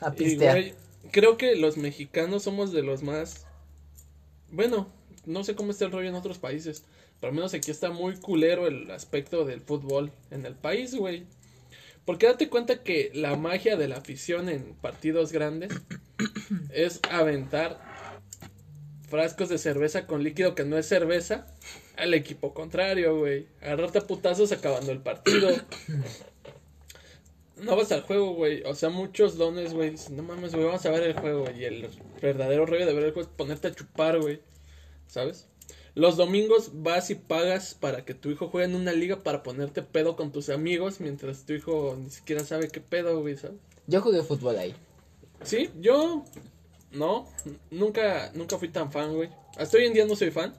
A 0.00 0.08
Y, 0.08 0.12
pistear. 0.12 0.56
güey, 0.56 0.74
creo 1.10 1.36
que 1.36 1.56
los 1.56 1.76
mexicanos 1.76 2.42
somos 2.44 2.72
de 2.72 2.82
los 2.82 3.02
más. 3.02 3.46
Bueno, 4.50 4.92
no 5.26 5.44
sé 5.44 5.54
cómo 5.54 5.70
está 5.70 5.84
el 5.84 5.92
rollo 5.92 6.08
en 6.08 6.14
otros 6.14 6.38
países. 6.38 6.84
Pero 7.20 7.30
al 7.30 7.36
menos 7.36 7.52
aquí 7.52 7.70
está 7.70 7.90
muy 7.90 8.16
culero 8.16 8.66
el 8.66 8.90
aspecto 8.90 9.44
del 9.44 9.60
fútbol 9.60 10.10
en 10.30 10.46
el 10.46 10.54
país, 10.54 10.94
güey. 10.94 11.26
Porque 12.06 12.26
date 12.26 12.48
cuenta 12.48 12.82
que 12.82 13.10
la 13.14 13.36
magia 13.36 13.76
de 13.76 13.88
la 13.88 13.98
afición 13.98 14.48
en 14.48 14.74
partidos 14.74 15.32
grandes 15.32 15.70
es 16.70 17.00
aventar 17.10 17.78
frascos 19.08 19.48
de 19.48 19.58
cerveza 19.58 20.06
con 20.06 20.22
líquido 20.22 20.54
que 20.54 20.64
no 20.64 20.78
es 20.78 20.86
cerveza 20.86 21.46
al 21.96 22.14
equipo 22.14 22.54
contrario, 22.54 23.18
güey. 23.18 23.46
Agarrarte 23.60 23.98
a 23.98 24.06
putazos 24.06 24.50
acabando 24.52 24.90
el 24.92 25.00
partido. 25.00 25.50
No 27.62 27.76
vas 27.76 27.92
al 27.92 28.02
juego, 28.02 28.34
güey. 28.34 28.62
O 28.64 28.74
sea, 28.74 28.88
muchos 28.88 29.36
dones, 29.36 29.74
güey. 29.74 29.90
Dicen, 29.90 30.16
no 30.16 30.22
mames, 30.22 30.52
güey, 30.52 30.66
vamos 30.66 30.84
a 30.84 30.90
ver 30.90 31.02
el 31.02 31.14
juego. 31.14 31.42
güey". 31.42 31.60
Y 31.60 31.64
el 31.64 31.88
verdadero 32.20 32.66
rollo 32.66 32.86
de 32.86 32.94
ver 32.94 33.04
el 33.04 33.12
juego 33.12 33.28
es 33.28 33.34
ponerte 33.36 33.68
a 33.68 33.74
chupar, 33.74 34.20
güey. 34.20 34.40
¿Sabes? 35.06 35.46
Los 35.94 36.16
domingos 36.16 36.70
vas 36.74 37.10
y 37.10 37.16
pagas 37.16 37.74
para 37.74 38.04
que 38.04 38.14
tu 38.14 38.30
hijo 38.30 38.48
juegue 38.48 38.68
en 38.68 38.76
una 38.76 38.92
liga 38.92 39.22
para 39.22 39.42
ponerte 39.42 39.82
pedo 39.82 40.14
con 40.14 40.30
tus 40.30 40.48
amigos 40.48 41.00
mientras 41.00 41.44
tu 41.44 41.52
hijo 41.52 41.96
ni 42.00 42.10
siquiera 42.10 42.44
sabe 42.44 42.68
qué 42.68 42.80
pedo, 42.80 43.20
güey, 43.20 43.36
¿sabes? 43.36 43.58
Yo 43.88 44.00
jugué 44.00 44.22
fútbol 44.22 44.56
ahí. 44.56 44.74
Sí, 45.42 45.70
yo 45.80 46.24
no, 46.92 47.26
nunca, 47.70 48.30
nunca 48.34 48.56
fui 48.58 48.68
tan 48.68 48.92
fan, 48.92 49.14
güey. 49.14 49.30
Hasta 49.56 49.78
hoy 49.78 49.86
en 49.86 49.94
día 49.94 50.06
no 50.06 50.14
soy 50.14 50.30
fan. 50.30 50.54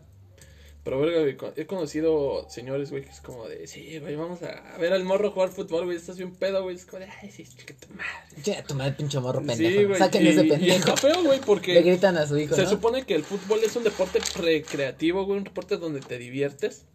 Pero, 0.84 1.00
verga, 1.00 1.52
he 1.58 1.66
conocido 1.68 2.50
señores, 2.50 2.90
güey, 2.90 3.04
que 3.04 3.12
es 3.12 3.22
como 3.22 3.48
de, 3.48 3.68
sí, 3.68 4.00
güey, 4.00 4.16
vamos 4.16 4.40
a 4.42 4.78
ver 4.80 4.94
al 4.94 5.04
morro 5.04 5.30
jugar 5.30 5.50
fútbol, 5.50 5.86
güey, 5.86 5.96
estás 5.98 6.18
bien 6.18 6.34
pedo, 6.34 6.64
güey. 6.64 6.76
Es 6.76 6.86
como 6.86 7.02
de, 7.02 7.10
ay, 7.22 7.30
sí, 7.30 7.46
chica 7.46 7.76
tu 7.80 7.94
madre. 7.94 8.42
Che, 8.42 8.64
tu 8.68 8.74
madre 8.74 8.94
pinche 8.94 9.20
morro 9.20 9.40
pendejo. 9.46 9.60
Sí, 9.80 9.84
güey. 9.86 10.00
Saquen 10.00 10.26
y- 10.26 10.30
ese 10.30 10.46
y 10.46 10.50
pendejo. 10.50 10.76
está 10.78 10.98
feo, 10.98 11.24
güey, 11.24 11.38
Le 11.40 11.46
porque 11.46 11.82
gritan 11.84 12.18
a 12.18 12.26
su 12.26 12.36
hijo, 12.38 12.56
se 12.56 12.64
¿no? 12.64 12.70
supone 12.72 13.04
que 13.06 13.14
el 13.14 13.24
fútbol 13.24 13.60
es 13.64 13.76
un 13.76 13.84
deporte 13.84 14.20
recreativo, 14.40 15.24
güey, 15.26 15.38
un 15.38 15.44
deporte 15.44 15.78
donde 15.78 16.00
te 16.00 16.18
diviertes. 16.18 16.86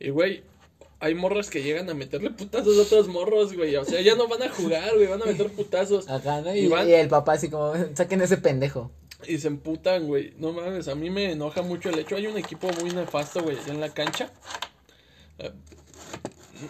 Y, 0.00 0.10
güey, 0.10 0.42
hay 0.98 1.14
morros 1.14 1.48
que 1.48 1.62
llegan 1.62 1.88
a 1.90 1.94
meterle 1.94 2.30
putazos 2.30 2.76
a 2.76 2.82
otros 2.82 3.06
morros, 3.06 3.54
güey. 3.54 3.76
O 3.76 3.84
sea, 3.84 4.00
ya 4.00 4.16
no 4.16 4.26
van 4.26 4.42
a 4.42 4.48
jugar, 4.48 4.94
güey, 4.96 5.06
van 5.06 5.22
a 5.22 5.26
meter 5.26 5.48
putazos. 5.50 6.08
Acá, 6.08 6.40
¿no? 6.40 6.52
Y 6.54 6.60
Y, 6.60 6.66
van- 6.66 6.88
y 6.88 6.92
el 6.94 7.06
papá 7.08 7.34
así 7.34 7.48
como, 7.48 7.72
saquen 7.94 8.20
ese 8.20 8.36
pendejo. 8.38 8.90
Y 9.26 9.38
se 9.38 9.48
emputan, 9.48 10.06
güey. 10.06 10.34
No 10.36 10.52
mames, 10.52 10.88
a 10.88 10.94
mí 10.94 11.10
me 11.10 11.32
enoja 11.32 11.62
mucho 11.62 11.90
el 11.90 11.98
hecho. 11.98 12.16
Hay 12.16 12.26
un 12.26 12.38
equipo 12.38 12.70
muy 12.80 12.90
nefasto, 12.90 13.42
güey, 13.42 13.56
en 13.66 13.80
la 13.80 13.92
cancha. 13.92 14.32
Eh, 15.38 15.52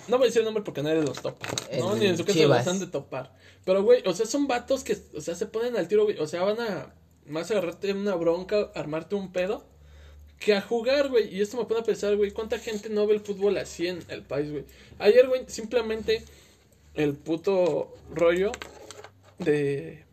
no 0.08 0.18
voy 0.18 0.26
a 0.26 0.28
decir 0.28 0.40
el 0.40 0.46
nombre 0.46 0.64
porque 0.64 0.82
nadie 0.82 1.02
los 1.02 1.20
topa. 1.20 1.46
No, 1.78 1.94
El 1.94 2.00
ni 2.00 2.06
en 2.06 2.16
su 2.16 2.24
Chivas. 2.24 2.66
los 2.66 2.74
han 2.74 2.80
de 2.80 2.86
topar. 2.86 3.34
Pero, 3.64 3.82
güey, 3.82 4.02
o 4.06 4.14
sea, 4.14 4.26
son 4.26 4.46
vatos 4.46 4.82
que, 4.84 4.96
o 5.14 5.20
sea, 5.20 5.34
se 5.34 5.46
ponen 5.46 5.76
al 5.76 5.88
tiro, 5.88 6.04
güey. 6.04 6.18
O 6.18 6.26
sea, 6.26 6.42
van 6.42 6.60
a 6.60 6.94
más 7.26 7.50
agarrarte 7.50 7.92
una 7.92 8.14
bronca, 8.14 8.70
armarte 8.74 9.14
un 9.14 9.32
pedo, 9.32 9.66
que 10.38 10.54
a 10.54 10.60
jugar, 10.62 11.08
güey. 11.10 11.34
Y 11.34 11.40
esto 11.40 11.56
me 11.56 11.64
pone 11.64 11.80
a 11.80 11.84
pensar, 11.84 12.16
güey, 12.16 12.30
¿cuánta 12.30 12.58
gente 12.58 12.88
no 12.88 13.06
ve 13.06 13.14
el 13.14 13.20
fútbol 13.20 13.58
así 13.58 13.86
en 13.86 14.02
el 14.08 14.22
país, 14.22 14.50
güey? 14.50 14.64
Ayer, 14.98 15.28
güey, 15.28 15.44
simplemente 15.48 16.24
el 16.94 17.14
puto 17.14 17.94
rollo 18.14 18.52
de 19.38 20.04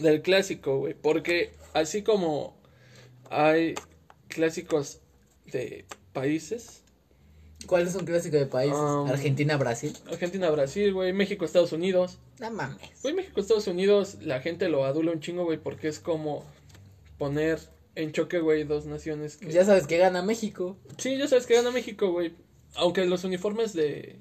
del 0.00 0.22
clásico, 0.22 0.78
güey, 0.78 0.94
porque 0.94 1.52
así 1.74 2.02
como 2.02 2.56
hay 3.30 3.74
clásicos 4.28 5.00
de 5.46 5.84
países, 6.12 6.82
¿Cuál 7.66 7.86
es 7.86 7.94
un 7.94 8.04
clásico 8.04 8.36
de 8.36 8.46
países? 8.46 8.78
Um, 8.78 9.08
Argentina, 9.08 9.56
Brasil. 9.56 9.96
Argentina, 10.08 10.50
Brasil, 10.50 10.92
güey, 10.92 11.12
México, 11.12 11.44
Estados 11.44 11.72
Unidos, 11.72 12.18
No 12.38 12.50
mames. 12.50 12.78
güey, 13.02 13.14
México, 13.14 13.40
Estados 13.40 13.66
Unidos, 13.66 14.18
la 14.20 14.40
gente 14.40 14.68
lo 14.68 14.84
adula 14.84 15.12
un 15.12 15.20
chingo, 15.20 15.44
güey, 15.44 15.58
porque 15.58 15.88
es 15.88 15.98
como 15.98 16.44
poner 17.18 17.58
en 17.94 18.12
choque, 18.12 18.40
güey, 18.40 18.64
dos 18.64 18.86
naciones 18.86 19.36
que... 19.36 19.50
Ya 19.50 19.64
sabes 19.64 19.86
que 19.86 19.96
gana 19.96 20.22
México. 20.22 20.76
Sí, 20.98 21.16
ya 21.16 21.26
sabes 21.26 21.46
que 21.46 21.54
gana 21.54 21.70
México, 21.70 22.12
güey, 22.12 22.34
aunque 22.74 23.04
los 23.06 23.24
uniformes 23.24 23.72
de 23.72 24.16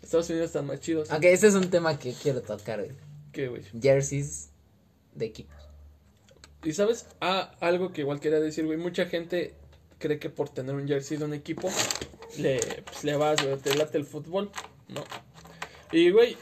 Estados 0.00 0.30
Unidos 0.30 0.46
están 0.46 0.66
más 0.66 0.80
chidos 0.80 1.10
Aunque 1.10 1.32
ese 1.32 1.48
es 1.48 1.54
un 1.54 1.68
tema 1.70 1.98
que 1.98 2.12
quiero 2.12 2.40
tocar, 2.40 2.78
güey. 2.82 2.96
que, 3.32 3.48
güey. 3.48 3.62
Jerseys 3.82 4.47
de 5.18 5.26
equipos. 5.26 5.56
Y 6.64 6.72
sabes, 6.72 7.06
ah, 7.20 7.52
algo 7.60 7.92
que 7.92 8.00
igual 8.00 8.20
quería 8.20 8.40
decir, 8.40 8.66
güey, 8.66 8.78
mucha 8.78 9.06
gente 9.06 9.54
cree 9.98 10.18
que 10.18 10.30
por 10.30 10.48
tener 10.48 10.74
un 10.74 10.88
jersey 10.88 11.16
de 11.16 11.24
un 11.24 11.34
equipo 11.34 11.68
le, 12.38 12.60
pues, 12.84 13.04
le 13.04 13.16
vas, 13.16 13.42
güey, 13.42 13.56
te 13.58 13.74
late 13.74 13.98
el 13.98 14.04
fútbol, 14.04 14.50
¿no? 14.88 15.04
Y, 15.92 16.10
güey, 16.10 16.36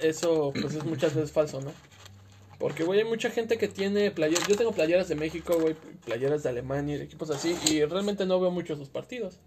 eso 0.00 0.52
pues 0.52 0.74
es 0.74 0.84
muchas 0.84 1.14
veces 1.14 1.32
falso, 1.32 1.60
¿no? 1.60 1.72
Porque, 2.58 2.82
güey, 2.82 3.00
hay 3.00 3.04
mucha 3.04 3.30
gente 3.30 3.56
que 3.56 3.68
tiene 3.68 4.10
playeras, 4.10 4.48
yo 4.48 4.56
tengo 4.56 4.72
playeras 4.72 5.08
de 5.08 5.14
México, 5.14 5.58
güey, 5.60 5.76
playeras 6.04 6.42
de 6.42 6.48
Alemania 6.48 6.96
y 6.96 6.98
de 6.98 7.04
equipos 7.04 7.30
así, 7.30 7.56
y 7.70 7.84
realmente 7.84 8.26
no 8.26 8.40
veo 8.40 8.50
mucho 8.50 8.74
sus 8.76 8.88
partidos, 8.88 9.38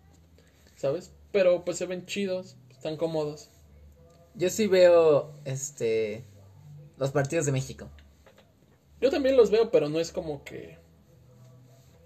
¿sabes? 0.77 1.11
Pero 1.31 1.65
pues 1.65 1.77
se 1.77 1.85
ven 1.85 2.05
chidos, 2.05 2.55
están 2.69 2.95
cómodos. 2.95 3.49
Yo 4.35 4.49
sí 4.49 4.67
veo, 4.67 5.33
este, 5.43 6.23
los 6.97 7.11
partidos 7.11 7.45
de 7.45 7.51
México. 7.51 7.89
Yo 9.01 9.09
también 9.09 9.35
los 9.37 9.51
veo, 9.51 9.71
pero 9.71 9.89
no 9.89 9.99
es 9.99 10.11
como 10.11 10.43
que... 10.43 10.77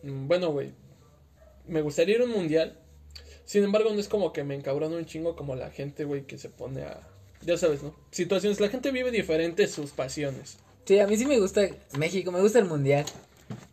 Mm, 0.04 0.28
Bueno, 0.28 0.52
güey. 0.52 0.72
Me 1.68 1.82
gustaría 1.82 2.16
ir 2.16 2.22
a 2.22 2.26
un 2.26 2.32
mundial. 2.32 2.80
Sin 3.46 3.64
embargo, 3.64 3.92
no 3.94 4.00
es 4.00 4.08
como 4.08 4.34
que 4.34 4.44
me 4.44 4.56
encabrona 4.56 4.96
un 4.98 5.06
chingo 5.06 5.36
como 5.36 5.56
la 5.56 5.70
gente, 5.72 6.04
güey, 6.06 6.26
que 6.26 6.38
se 6.38 6.50
pone 6.50 6.84
a... 6.84 7.08
Ya 7.42 7.58
sabes, 7.58 7.84
¿no? 7.84 7.96
Situaciones. 8.12 8.60
La 8.60 8.70
gente 8.70 8.92
vive 8.92 9.12
diferente 9.12 9.68
sus 9.68 9.92
pasiones. 9.92 10.58
Sí, 10.86 11.00
a 11.00 11.08
mí 11.08 11.18
sí 11.18 11.26
me 11.26 11.40
gusta 11.40 11.68
México, 11.98 12.32
me 12.32 12.42
gusta 12.42 12.60
el 12.60 12.66
mundial. 12.66 13.06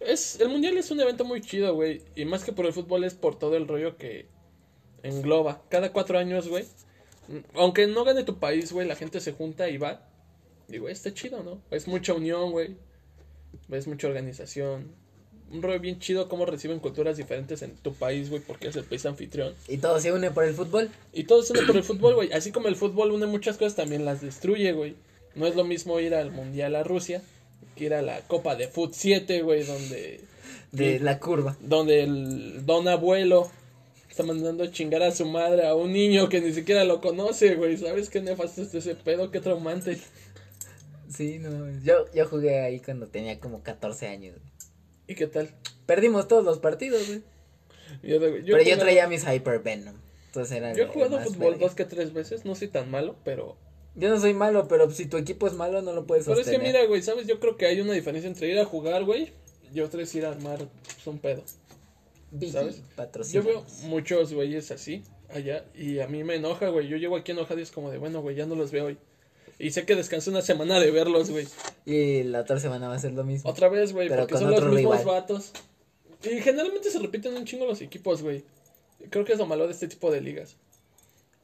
Es, 0.01 0.41
el 0.41 0.49
mundial 0.49 0.77
es 0.77 0.91
un 0.91 1.01
evento 1.01 1.25
muy 1.25 1.41
chido, 1.41 1.75
güey. 1.75 2.03
Y 2.15 2.25
más 2.25 2.45
que 2.45 2.53
por 2.53 2.67
el 2.67 2.73
fútbol 2.73 3.05
es 3.05 3.15
por 3.15 3.39
todo 3.39 3.57
el 3.57 3.69
rollo 3.69 3.97
que 3.97 4.27
engloba. 5.03 5.63
Cada 5.69 5.93
cuatro 5.93 6.19
años, 6.19 6.49
güey. 6.49 6.65
mm, 7.29 7.39
Aunque 7.55 7.87
no 7.87 8.05
gane 8.05 8.25
tu 8.25 8.39
país, 8.39 8.73
güey, 8.73 8.87
la 8.87 8.97
gente 8.97 9.21
se 9.21 9.33
junta 9.33 9.69
y 9.69 9.79
va. 9.79 10.07
Y, 10.69 10.79
güey, 10.79 10.93
está 10.93 11.13
chido, 11.15 11.43
¿no? 11.43 11.63
Es 11.71 11.89
mucha 11.89 12.15
unión, 12.15 12.51
güey. 12.53 12.77
Es 13.71 13.87
mucha 13.87 14.07
organización. 14.09 14.93
Un 15.51 15.63
rollo 15.63 15.81
bien 15.81 15.99
chido 15.99 16.29
cómo 16.29 16.47
reciben 16.47 16.79
culturas 16.79 17.19
diferentes 17.19 17.63
en 17.63 17.77
tu 17.77 17.93
país, 17.93 18.31
güey, 18.31 18.41
porque 18.41 18.69
es 18.69 18.77
el 18.77 18.85
país 18.85 19.05
anfitrión. 19.05 19.55
Y 19.69 19.79
todo 19.79 20.01
se 20.01 20.13
une 20.13 20.31
por 20.31 20.45
el 20.45 20.55
fútbol. 20.55 20.91
Y 21.13 21.25
todo 21.25 21.43
se 21.43 21.53
une 21.53 21.67
por 21.67 21.77
el 21.77 21.85
fútbol, 21.85 22.15
güey. 22.15 22.33
Así 22.33 22.53
como 22.53 22.69
el 22.69 22.77
fútbol 22.77 23.13
une 23.13 23.27
muchas 23.27 23.59
cosas, 23.59 23.77
también 23.77 24.05
las 24.05 24.23
destruye, 24.23 24.73
güey. 24.73 24.95
No 25.35 25.47
es 25.47 25.55
lo 25.55 25.65
mismo 25.65 26.01
ir 26.01 26.15
al 26.15 26.31
Mundial 26.31 26.75
a 26.75 26.85
Rusia 26.85 27.23
que 27.77 27.85
ir 27.85 27.95
a 27.95 28.03
la 28.03 28.21
Copa 28.23 28.57
de 28.57 28.69
Foot 28.69 28.93
7, 28.95 29.43
güey, 29.43 29.65
donde... 29.65 30.21
De 30.73 30.99
la 31.01 31.19
curva. 31.19 31.57
donde 31.61 32.03
el 32.03 32.65
don 32.65 32.89
abuelo 32.89 33.51
está 34.09 34.23
mandando 34.23 34.65
a 34.65 34.71
chingar 34.71 35.03
a 35.03 35.11
su 35.11 35.27
madre 35.27 35.67
a 35.67 35.75
un 35.75 35.93
niño 35.93 36.29
que 36.29 36.41
ni 36.41 36.53
siquiera 36.53 36.85
lo 36.85 37.01
conoce, 37.01 37.55
güey. 37.57 37.77
¿Sabes 37.77 38.09
qué 38.09 38.21
nefasto 38.21 38.63
es 38.63 38.75
ese 38.75 38.95
pedo? 38.95 39.31
Qué 39.31 39.41
traumante. 39.41 39.99
Sí, 41.09 41.39
no. 41.39 41.71
Yo, 41.83 42.11
yo 42.13 42.27
jugué 42.27 42.61
ahí 42.61 42.81
cuando 42.81 43.09
tenía 43.09 43.39
como 43.39 43.63
14 43.63 44.09
años. 44.09 44.37
¿Y 45.07 45.15
qué 45.15 45.27
tal? 45.27 45.51
Perdimos 45.87 46.29
todos 46.29 46.45
los 46.45 46.59
partidos, 46.59 47.07
güey. 47.07 47.23
Yo, 48.03 48.19
yo 48.39 48.57
Pero 48.57 48.63
yo 48.63 48.79
traía 48.79 49.07
mis 49.07 49.25
Hyper 49.27 49.61
Venom. 49.61 49.95
Entonces 50.27 50.57
era 50.57 50.73
Yo 50.73 50.85
he 50.85 50.87
jugado 50.87 51.21
fútbol 51.21 51.59
dos 51.59 51.75
que 51.75 51.85
tres 51.85 52.15
veces, 52.15 52.47
no 52.47 52.55
soy 52.55 52.69
tan 52.69 52.91
malo, 52.91 53.17
pero... 53.25 53.57
Yo 53.95 54.09
no 54.09 54.19
soy 54.19 54.33
malo, 54.33 54.67
pero 54.69 54.91
si 54.91 55.05
tu 55.05 55.19
equipo 55.19 55.47
es 55.47 55.53
malo 55.53 55.83
no 55.83 55.93
lo 55.93 56.07
puedes 56.07 56.25
Pero 56.25 56.41
es 56.41 56.47
sostener. 56.47 56.73
que 56.73 56.73
mira, 56.73 56.87
güey, 56.87 57.03
¿sabes? 57.03 57.27
Yo 57.27 57.39
creo 57.39 57.59
que 57.59 57.67
hay 57.67 57.83
una 57.83 57.93
diferencia 57.93 58.27
entre 58.27 58.49
ir 58.49 58.59
a 58.59 58.65
jugar, 58.65 59.05
güey, 59.05 59.33
y 59.75 59.81
otra 59.81 60.01
es 60.01 60.15
ir 60.15 60.25
a 60.25 60.31
armar 60.31 60.59
pues, 60.59 61.07
un 61.07 61.19
pedo. 61.19 61.43
¿sabes? 62.51 62.83
Yo 63.31 63.43
veo 63.43 63.67
muchos 63.83 64.33
güeyes 64.33 64.71
así, 64.71 65.03
allá, 65.29 65.67
y 65.75 66.01
a 66.01 66.09
mí 66.09 66.25
me 66.25 66.37
enoja, 66.37 66.69
güey. 66.69 66.89
Yo 66.89 66.97
llego 66.97 67.17
aquí 67.17 67.33
enojado 67.33 67.61
y 67.61 67.63
es 67.63 67.71
como 67.71 67.91
de, 67.91 67.99
bueno, 67.99 68.23
güey, 68.23 68.35
ya 68.35 68.47
no 68.47 68.55
los 68.55 68.71
veo 68.71 68.87
hoy. 68.87 68.99
Y 69.63 69.71
sé 69.71 69.87
que 69.87 69.95
descansé 69.95 70.29
una 70.29 70.43
semana 70.43 70.81
de 70.81 70.91
verlos, 70.91 71.31
güey. 71.31 71.47
Y 71.87 72.25
la 72.25 72.41
otra 72.41 72.59
semana 72.59 72.89
va 72.89 72.97
a 72.97 72.99
ser 72.99 73.13
lo 73.13 73.23
mismo. 73.23 73.49
Otra 73.49 73.69
vez, 73.69 73.93
güey, 73.93 74.09
porque 74.09 74.37
son 74.37 74.51
los 74.51 74.61
mismos 74.65 74.99
rival. 74.99 75.05
vatos. 75.05 75.53
Y 76.25 76.41
generalmente 76.41 76.91
se 76.91 76.99
repiten 76.99 77.37
un 77.37 77.45
chingo 77.45 77.65
los 77.65 77.81
equipos, 77.81 78.23
güey. 78.23 78.43
Creo 79.09 79.25
que 79.25 79.35
es 79.35 79.39
lo 79.39 79.47
malo 79.47 79.69
de 79.69 79.73
este 79.73 79.87
tipo 79.87 80.11
de 80.11 80.21
ligas. 80.21 80.57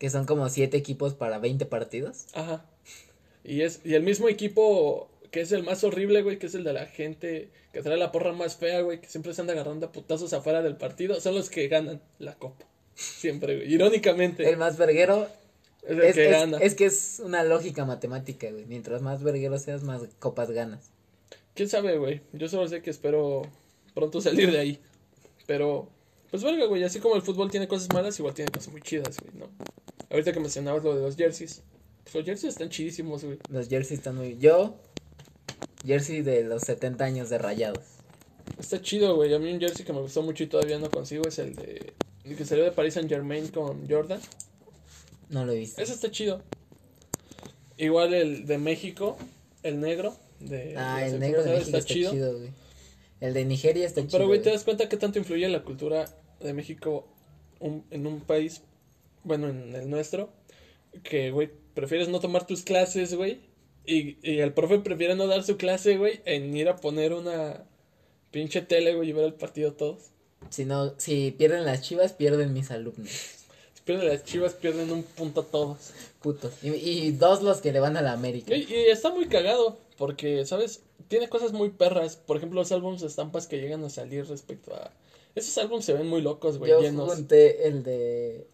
Que 0.01 0.11
son 0.11 0.27
como 0.27 0.49
7 0.49 0.77
equipos 0.77 1.15
para 1.15 1.39
20 1.39 1.65
partidos. 1.67 2.27
Ajá. 2.33 2.67
Y 3.45 3.63
es 3.63 3.83
y 3.85 3.95
el 3.95 4.03
mismo 4.03 4.29
equipo 4.29 5.09
que 5.31 5.41
es 5.41 5.53
el 5.53 5.63
más 5.63 5.85
horrible, 5.85 6.23
güey, 6.23 6.41
que 6.41 6.47
es 6.47 6.57
el 6.57 6.65
de 6.65 6.73
la 6.73 6.87
gente 6.87 7.51
que 7.73 7.83
trae 7.83 7.99
la 7.99 8.11
porra 8.11 8.33
más 8.33 8.57
fea, 8.57 8.81
güey, 8.81 9.01
que 9.01 9.07
siempre 9.07 9.33
se 9.33 9.43
anda 9.43 9.53
agarrando 9.53 9.87
a 9.87 9.93
putazos 9.93 10.33
afuera 10.33 10.61
del 10.61 10.75
partido, 10.75 11.21
son 11.21 11.37
los 11.37 11.51
que 11.51 11.69
ganan 11.69 12.01
la 12.19 12.35
copa. 12.35 12.67
Siempre, 12.97 13.59
güey. 13.59 13.73
Irónicamente, 13.73 14.49
El 14.49 14.57
más 14.57 14.77
verguero 14.77 15.29
es 15.83 15.91
el 15.91 16.01
es, 16.03 16.15
que 16.15 16.25
es- 16.27 16.31
gana. 16.31 16.59
es 16.59 16.75
que 16.75 16.87
es 16.87 17.21
una 17.25 17.45
lógica 17.45 17.85
matemática, 17.85 18.51
güey. 18.51 18.67
Mientras 18.67 19.03
más 19.03 19.23
verguero 19.23 19.59
seas, 19.59 19.83
más 19.83 20.03
copas 20.19 20.51
ganas. 20.51 20.91
¿Quién 21.55 21.69
sabe, 21.69 21.99
güey? 21.99 22.21
Yo 22.33 22.49
solo 22.49 22.69
sé 22.69 22.83
que 22.83 22.91
espero 22.91 23.43
pronto 23.95 24.21
salir 24.21 24.51
de 24.53 24.59
ahí. 24.59 24.81
Pero, 25.47 25.89
pues 26.31 26.43
verga, 26.45 26.67
güey, 26.67 26.85
así 26.85 27.01
como 27.01 27.17
el 27.17 27.23
fútbol 27.23 27.51
tiene 27.51 27.67
cosas 27.69 27.89
malas, 27.93 28.19
igual 28.19 28.35
tiene 28.35 28.51
cosas 28.51 28.71
muy 28.71 28.83
chidas, 28.83 29.17
güey, 29.21 29.33
¿no? 29.37 29.49
Ahorita 30.11 30.33
que 30.33 30.41
mencionabas 30.41 30.85
lo 30.85 30.95
de 30.95 31.03
los 31.03 31.17
jerseys. 31.17 31.63
Pues 32.05 32.15
los 32.15 32.25
jerseys 32.25 32.53
están 32.53 32.69
chidísimos, 32.71 33.25
güey. 33.25 33.39
Los 33.51 33.69
jerseys 33.69 33.99
están 33.99 34.17
muy... 34.17 34.39
Yo, 34.39 34.77
jersey 35.85 36.23
de 36.23 36.45
los 36.45 36.63
70 36.63 37.05
años 37.05 37.29
de 37.31 37.39
rayados. 37.39 37.85
Está 38.59 38.81
chido, 38.81 39.15
güey. 39.17 39.33
A 39.35 39.39
mí 39.39 39.53
un 39.53 39.61
jersey 39.61 39.85
que 39.85 39.93
me 39.93 40.01
gustó 40.01 40.23
mucho 40.23 40.45
y 40.45 40.47
todavía 40.47 40.79
no 40.79 40.91
consigo 40.91 41.27
es 41.29 41.39
el 41.39 41.55
de... 41.57 41.93
El 42.25 42.37
que 42.37 42.45
salió 42.45 42.65
de 42.65 42.73
Paris 42.73 42.95
Saint 42.95 43.09
Germain 43.09 43.49
con 43.49 43.89
Jordan. 43.89 44.21
No 45.31 45.45
lo 45.45 45.53
he 45.53 45.59
visto. 45.59 45.81
Ese 45.83 45.93
está 45.93 46.11
chido. 46.11 46.43
Igual 47.77 48.15
el 48.15 48.47
de 48.47 48.59
México, 48.59 49.17
el 49.63 49.81
negro. 49.81 50.17
De, 50.41 50.75
Ah, 50.77 51.05
el 51.07 51.19
negro 51.21 51.43
de 51.43 51.51
México 51.59 51.77
está 51.79 51.95
chido, 51.95 52.39
güey. 52.39 52.51
El 53.21 53.35
de 53.35 53.45
Nigeria 53.45 53.87
está 53.87 54.01
chido. 54.03 54.13
Pero, 54.13 54.27
güey, 54.27 54.41
¿te 54.43 54.51
das 54.51 54.65
cuenta 54.65 54.89
qué 54.89 54.97
tanto 54.97 55.19
influye 55.19 55.49
la 55.49 55.63
cultura 55.65 56.09
de 56.41 56.53
México 56.53 57.07
un- 57.61 57.85
en 57.91 58.07
un 58.07 58.21
país, 58.21 58.63
bueno, 59.25 59.49
en 59.49 59.75
el 59.75 59.91
nuestro? 59.91 60.31
Que, 61.03 61.31
güey, 61.31 61.51
prefieres 61.75 62.09
no 62.09 62.21
tomar 62.21 62.47
tus 62.47 62.63
clases, 62.63 63.15
güey. 63.15 63.41
Y, 63.85 64.19
y 64.23 64.39
el 64.41 64.53
profe 64.53 64.79
prefiere 64.81 65.15
no 65.17 65.27
dar 65.27 65.43
su 65.45 65.57
clase, 65.57 65.97
güey, 65.97 66.21
en 66.25 66.57
ir 66.57 66.69
a 66.69 66.77
poner 66.77 67.13
una 67.13 67.65
pinche 68.31 68.61
tele, 68.63 68.95
güey, 68.95 69.11
y 69.11 69.13
ver 69.13 69.25
el 69.25 69.35
partido 69.35 69.73
todos. 69.73 70.11
Si 70.51 70.65
no, 70.65 70.95
si 70.99 71.31
pierden 71.37 71.65
las 71.65 71.83
chivas, 71.83 72.13
pierden 72.13 72.53
mis 72.53 72.71
alumnos. 72.71 73.11
Si 73.89 73.93
pierden 73.95 74.09
las 74.11 74.25
chivas, 74.25 74.53
pierden 74.53 74.93
un 74.93 75.03
punto 75.03 75.45
todos. 75.45 75.79
Putos. 76.21 76.53
Y, 76.63 76.69
y 76.75 77.13
dos 77.13 77.43
los 77.43 77.63
que 77.63 77.73
le 77.73 77.81
van 77.81 77.97
a 77.97 78.03
la 78.03 78.13
América. 78.13 78.55
Y, 78.55 78.67
y 78.71 78.75
está 78.91 79.11
muy 79.11 79.29
cagado, 79.29 79.79
porque, 79.97 80.45
¿sabes? 80.45 80.83
Tiene 81.09 81.31
cosas 81.31 81.53
muy 81.53 81.71
perras. 81.71 82.17
Por 82.17 82.37
ejemplo, 82.37 82.61
los 82.61 82.71
álbumes 82.71 83.01
de 83.01 83.07
estampas 83.07 83.47
que 83.47 83.57
llegan 83.57 83.83
a 83.85 83.89
salir 83.89 84.27
respecto 84.27 84.75
a... 84.75 84.91
Esos 85.35 85.57
álbumes 85.57 85.87
se 85.87 85.95
ven 85.95 86.07
muy 86.07 86.21
locos, 86.21 86.59
güey, 86.59 86.71
Yo 86.71 86.83
llenos. 86.83 87.15
junté 87.15 87.67
el 87.67 87.83
de 87.83 88.47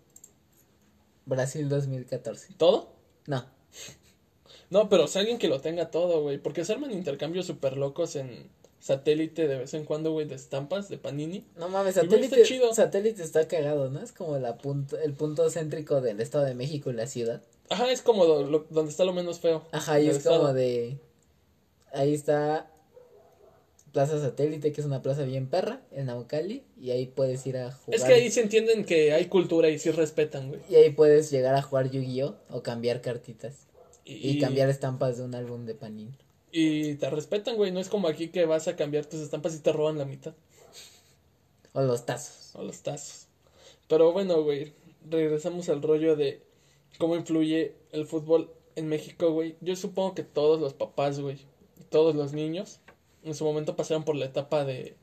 Brasil 1.27 1.69
2014. 1.69 2.55
¿Todo? 2.57 2.93
No, 3.27 3.45
No, 4.71 4.89
pero 4.89 5.07
es 5.07 5.17
alguien 5.17 5.39
que 5.39 5.49
lo 5.49 5.61
tenga 5.61 5.91
todo, 5.91 6.23
güey. 6.23 6.39
Porque 6.39 6.65
se 6.65 6.75
arman 6.75 6.93
intercambios 6.93 7.47
súper 7.47 7.77
locos 7.77 8.15
en 8.15 8.49
satélite 8.85 9.49
de 9.49 9.57
vez 9.57 9.73
en 9.73 9.87
cuando, 9.87 10.13
güey, 10.13 10.27
de 10.27 10.35
estampas, 10.35 10.91
de 10.91 10.99
Panini. 10.99 11.47
no 11.57 11.71
mames, 11.71 11.95
satélite, 11.95 12.37
está 12.37 12.43
chido. 12.43 12.75
satélite 12.75 13.23
está 13.23 13.49
cagado, 13.49 13.89
¿no? 13.89 14.01
Es 14.01 14.13
como 14.13 14.39
la 14.39 14.59
punto, 14.59 14.99
el 14.99 15.15
punto 15.15 15.49
céntrico 15.49 16.03
del 16.03 16.21
Estado 16.21 16.45
de 16.45 16.55
México 16.55 16.91
y 16.91 16.93
la 16.93 17.07
ciudad. 17.07 17.43
Ajá, 17.71 17.91
es 17.91 18.03
como 18.03 18.27
lo- 18.27 18.67
donde 18.69 18.91
está 18.91 19.05
lo 19.07 19.15
menos 19.15 19.41
feo. 19.41 19.65
Ajá, 19.73 20.01
y 20.01 20.09
es 20.11 20.23
como 20.23 20.53
de... 20.53 20.99
Ahí 21.95 22.13
está 22.13 22.71
Plaza 23.93 24.21
Satélite, 24.21 24.71
que 24.73 24.81
es 24.83 24.87
una 24.87 25.01
plaza 25.01 25.23
bien 25.23 25.49
perra, 25.49 25.81
en 25.91 26.07
Naucali, 26.07 26.65
y 26.79 26.91
ahí 26.91 27.07
puedes 27.07 27.47
ir 27.47 27.57
a 27.57 27.73
jugar. 27.73 27.99
Es 27.99 28.05
que 28.05 28.13
ahí 28.13 28.31
se 28.31 28.43
entienden 28.43 28.85
que 28.85 29.13
hay 29.15 29.27
cultura 29.27 29.71
y 29.71 29.79
sí 29.79 29.93
respetan, 29.93 30.49
güey. 30.49 30.61
Y 30.69 30.75
ahí 30.75 30.91
puedes 30.91 31.31
llegar 31.31 31.55
a 31.55 31.63
jugar 31.63 31.91
Yu-Gi-Oh! 31.91 32.35
o 32.51 32.63
cambiar 32.63 33.01
cartitas. 33.01 33.67
Y, 34.05 34.29
Y, 34.37 34.39
cambiar 34.41 34.69
estampas 34.69 35.17
de 35.17 35.23
un 35.23 35.35
álbum 35.35 35.65
de 35.65 35.75
Panini. 35.75 36.19
Y 36.57 36.95
te 36.95 37.11
respetan, 37.11 37.57
güey. 37.57 37.73
No 37.73 37.81
es 37.81 37.89
como 37.89 38.07
aquí 38.07 38.29
que 38.29 38.47
vas 38.47 38.69
a 38.69 38.77
cambiar 38.77 39.07
tus 39.07 39.19
estampas 39.21 39.57
y 39.57 39.59
te 39.59 39.73
roban 39.73 39.99
la 39.99 40.05
mitad. 40.05 40.35
O 41.73 41.83
los 41.83 42.07
tazos. 42.07 42.55
O 42.55 42.63
los 42.63 42.83
tazos. 42.83 43.27
Pero 43.89 44.13
bueno, 44.13 44.43
güey. 44.43 44.73
Regresamos 45.11 45.69
al 45.69 45.83
rollo 45.83 46.15
de 46.17 46.43
cómo 46.99 47.17
influye 47.17 47.75
el 47.93 48.07
fútbol 48.07 48.51
en 48.77 48.89
México, 48.89 49.33
güey. 49.33 49.57
Yo 49.61 49.75
supongo 49.75 50.15
que 50.15 50.23
todos 50.23 50.61
los 50.61 50.75
papás, 50.75 51.19
güey. 51.21 51.39
y 51.81 51.85
Todos 51.91 52.15
los 52.15 52.33
niños. 52.33 52.79
En 53.25 53.35
su 53.35 53.45
momento 53.45 53.75
pasaron 53.75 54.05
por 54.05 54.15
la 54.17 54.27
etapa 54.27 54.65
de, 54.65 54.97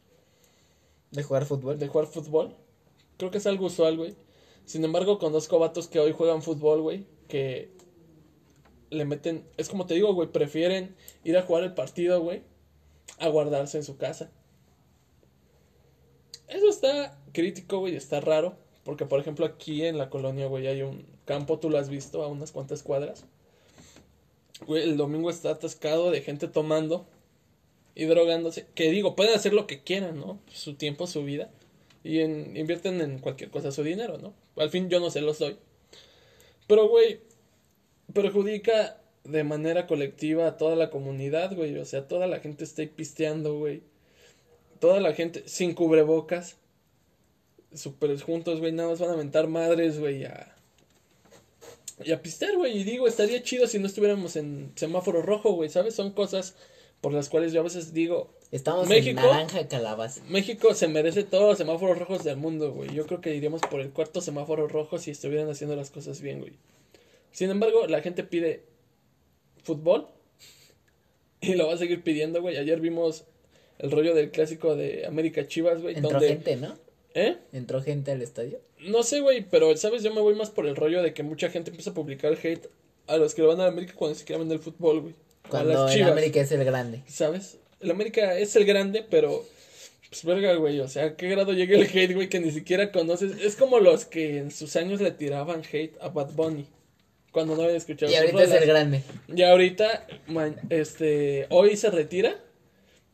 De 1.12 1.24
jugar 1.24 1.46
fútbol. 1.46 1.78
de 1.80 1.88
jugar 1.90 2.08
fútbol. 2.08 2.56
Creo 3.18 3.30
que 3.30 3.40
es 3.40 3.46
algo 3.48 3.66
usual, 3.66 3.98
güey. 3.98 4.16
Sin 4.66 4.86
embargo, 4.86 5.20
conozco 5.20 5.60
vatos 5.60 5.88
que 5.90 6.00
hoy 6.00 6.14
juegan 6.14 6.42
fútbol, 6.42 6.82
güey. 6.82 7.06
Que 7.28 7.72
le 8.92 9.06
meten. 9.06 9.44
Es 9.58 9.70
como 9.70 9.88
te 9.88 9.96
digo, 9.96 10.14
güey. 10.14 10.32
Prefieren 10.32 10.96
ir 11.24 11.38
a 11.38 11.42
jugar 11.42 11.64
el 11.64 11.74
partido, 11.74 12.22
güey. 12.22 12.44
A 13.18 13.28
guardarse 13.30 13.78
en 13.78 13.84
su 13.84 13.98
casa. 13.98 14.30
Eso 16.48 16.70
está 16.70 17.18
crítico, 17.34 17.80
güey. 17.80 17.96
Está 17.96 18.20
raro. 18.20 18.56
Porque, 18.84 19.06
por 19.06 19.20
ejemplo, 19.20 19.46
aquí 19.46 19.86
en 19.86 19.98
la 19.98 20.10
colonia, 20.10 20.48
güey, 20.48 20.68
hay 20.68 20.82
un 20.84 21.06
campo. 21.26 21.58
Tú 21.58 21.70
lo 21.70 21.78
has 21.80 21.90
visto 21.90 22.22
a 22.22 22.28
unas 22.28 22.52
cuantas 22.52 22.84
cuadras. 22.84 23.26
Güey, 24.68 24.84
el 24.84 24.98
domingo 24.98 25.30
está 25.30 25.52
atascado 25.52 26.12
de 26.12 26.22
gente 26.22 26.48
tomando. 26.48 27.08
y 27.96 28.06
drogándose. 28.06 28.68
Que 28.76 28.92
digo, 28.92 29.16
pueden 29.16 29.36
hacer 29.36 29.54
lo 29.54 29.68
que 29.68 29.82
quieran, 29.84 30.20
¿no? 30.20 30.40
Su 30.52 30.76
tiempo, 30.76 31.08
su 31.08 31.24
vida. 31.24 31.50
Y 32.04 32.20
en, 32.20 32.58
invierten 32.58 33.00
en 33.02 33.20
cualquier 33.20 33.50
cosa 33.52 33.72
su 33.72 33.84
dinero, 33.84 34.18
¿no? 34.18 34.34
Al 34.58 34.70
fin 34.70 34.90
yo 34.90 35.00
no 35.00 35.10
se 35.12 35.22
los 35.22 35.40
doy. 35.40 35.58
Pero, 36.68 36.88
güey, 36.90 37.22
perjudica 38.12 38.98
de 39.24 39.44
manera 39.44 39.88
colectiva 39.88 40.48
a 40.48 40.58
toda 40.58 40.76
la 40.76 40.90
comunidad, 40.90 41.56
güey. 41.56 41.78
O 41.78 41.86
sea, 41.86 42.08
toda 42.08 42.28
la 42.28 42.40
gente 42.40 42.64
está 42.64 42.84
pisteando, 42.86 43.58
güey. 43.58 43.82
Toda 44.80 45.00
la 45.00 45.14
gente 45.14 45.44
sin 45.48 45.74
cubrebocas. 45.74 46.58
Super 47.74 48.20
juntos, 48.20 48.60
güey. 48.60 48.72
Nada 48.72 48.90
más 48.90 49.00
van 49.00 49.12
a 49.12 49.14
aventar 49.14 49.48
madres, 49.48 50.00
güey. 50.00 50.26
A... 50.26 50.56
Y 52.04 52.12
a 52.12 52.22
pistear, 52.22 52.56
güey. 52.58 52.80
Y 52.80 52.84
digo, 52.84 53.08
estaría 53.08 53.44
chido 53.44 53.68
si 53.68 53.80
no 53.80 53.88
estuviéramos 53.88 54.36
en 54.36 54.72
semáforo 54.76 55.22
rojo, 55.22 55.54
güey. 55.54 55.70
¿Sabes? 55.70 55.96
Son 55.96 56.12
cosas 56.12 56.56
por 57.00 57.14
las 57.14 57.30
cuales 57.30 57.54
yo 57.54 57.62
a 57.62 57.64
veces 57.64 57.94
digo. 57.94 58.34
Estamos 58.52 58.88
México, 58.90 59.22
en 59.22 59.28
naranja 59.28 59.68
calabaza. 59.68 60.22
México 60.28 60.74
se 60.74 60.90
merece 60.90 61.24
todos 61.24 61.48
los 61.48 61.58
semáforos 61.58 61.98
rojos 61.98 62.24
del 62.26 62.36
mundo, 62.36 62.74
güey. 62.74 62.94
Yo 62.94 63.06
creo 63.06 63.22
que 63.22 63.34
iríamos 63.34 63.62
por 63.62 63.80
el 63.80 63.92
cuarto 63.92 64.20
semáforo 64.20 64.68
rojo 64.68 64.98
si 64.98 65.12
estuvieran 65.12 65.50
haciendo 65.50 65.76
las 65.78 65.90
cosas 65.90 66.20
bien, 66.20 66.42
güey. 66.42 66.54
Sin 67.32 67.50
embargo, 67.50 67.88
la 67.88 68.02
gente 68.02 68.24
pide 68.24 68.64
fútbol 69.64 70.08
y 71.42 71.56
lo 71.56 71.68
va 71.68 71.74
a 71.74 71.78
seguir 71.78 72.04
pidiendo, 72.04 72.42
güey. 72.42 72.58
Ayer 72.58 72.80
vimos 72.80 73.26
el 73.80 73.92
rollo 73.92 74.14
del 74.14 74.32
clásico 74.32 74.76
de 74.76 75.06
América 75.06 75.48
Chivas, 75.48 75.82
güey. 75.82 75.96
Entró 75.96 76.12
donde... 76.12 76.28
gente, 76.28 76.56
¿no? 76.56 76.78
¿Eh? 77.14 77.38
¿Entró 77.52 77.82
gente 77.82 78.12
al 78.12 78.22
estadio? 78.22 78.60
No 78.80 79.04
sé, 79.04 79.20
güey, 79.20 79.46
pero, 79.50 79.76
¿sabes? 79.76 80.04
Yo 80.04 80.14
me 80.14 80.22
voy 80.22 80.36
más 80.36 80.50
por 80.50 80.66
el 80.68 80.76
rollo 80.76 81.02
de 81.02 81.14
que 81.14 81.24
mucha 81.24 81.50
gente 81.50 81.72
empieza 81.72 81.92
a 81.92 81.94
publicar 81.94 82.38
hate 82.42 82.70
a 83.08 83.18
los 83.18 83.34
que 83.34 83.42
le 83.42 83.48
van 83.48 83.60
a 83.60 83.68
América 83.68 83.94
cuando 83.96 84.16
se 84.16 84.24
quieren 84.24 84.42
vender 84.42 84.58
el 84.58 84.64
fútbol, 84.64 85.02
güey. 85.02 85.16
A 85.44 85.50
Cuando 85.50 85.90
el 85.90 86.04
América 86.04 86.42
es 86.42 86.52
el 86.52 86.64
grande. 86.64 87.04
¿sabes? 87.08 87.58
El 87.80 87.92
América 87.92 88.38
es 88.38 88.56
el 88.56 88.66
grande, 88.66 89.06
pero... 89.10 89.44
Pues 90.10 90.26
verga, 90.26 90.54
güey, 90.56 90.80
o 90.82 90.90
sea, 90.90 91.06
¿a 91.06 91.16
qué 91.16 91.30
grado 91.30 91.54
llega 91.54 91.78
el 91.78 91.84
hate, 91.84 92.14
güey, 92.14 92.28
que 92.28 92.42
ni 92.42 92.52
siquiera 92.52 92.92
conoces? 92.92 93.40
Es 93.42 93.56
como 93.56 93.80
los 93.80 94.04
que 94.04 94.40
en 94.40 94.52
sus 94.52 94.76
años 94.76 95.00
le 95.00 95.12
tiraban 95.12 95.62
hate 95.72 95.96
a 96.02 96.10
Bad 96.10 96.34
Bunny. 96.34 96.68
Cuando 97.32 97.56
no 97.56 97.64
había 97.64 97.78
escuchado 97.78 98.12
Y 98.12 98.16
ahorita 98.16 98.44
es 98.44 98.50
rolas. 98.50 98.62
el 98.64 98.68
grande. 98.70 99.04
Y 99.34 99.42
ahorita, 99.44 100.08
este, 100.70 101.48
hoy 101.50 101.78
se 101.78 101.90
retira. 101.90 102.36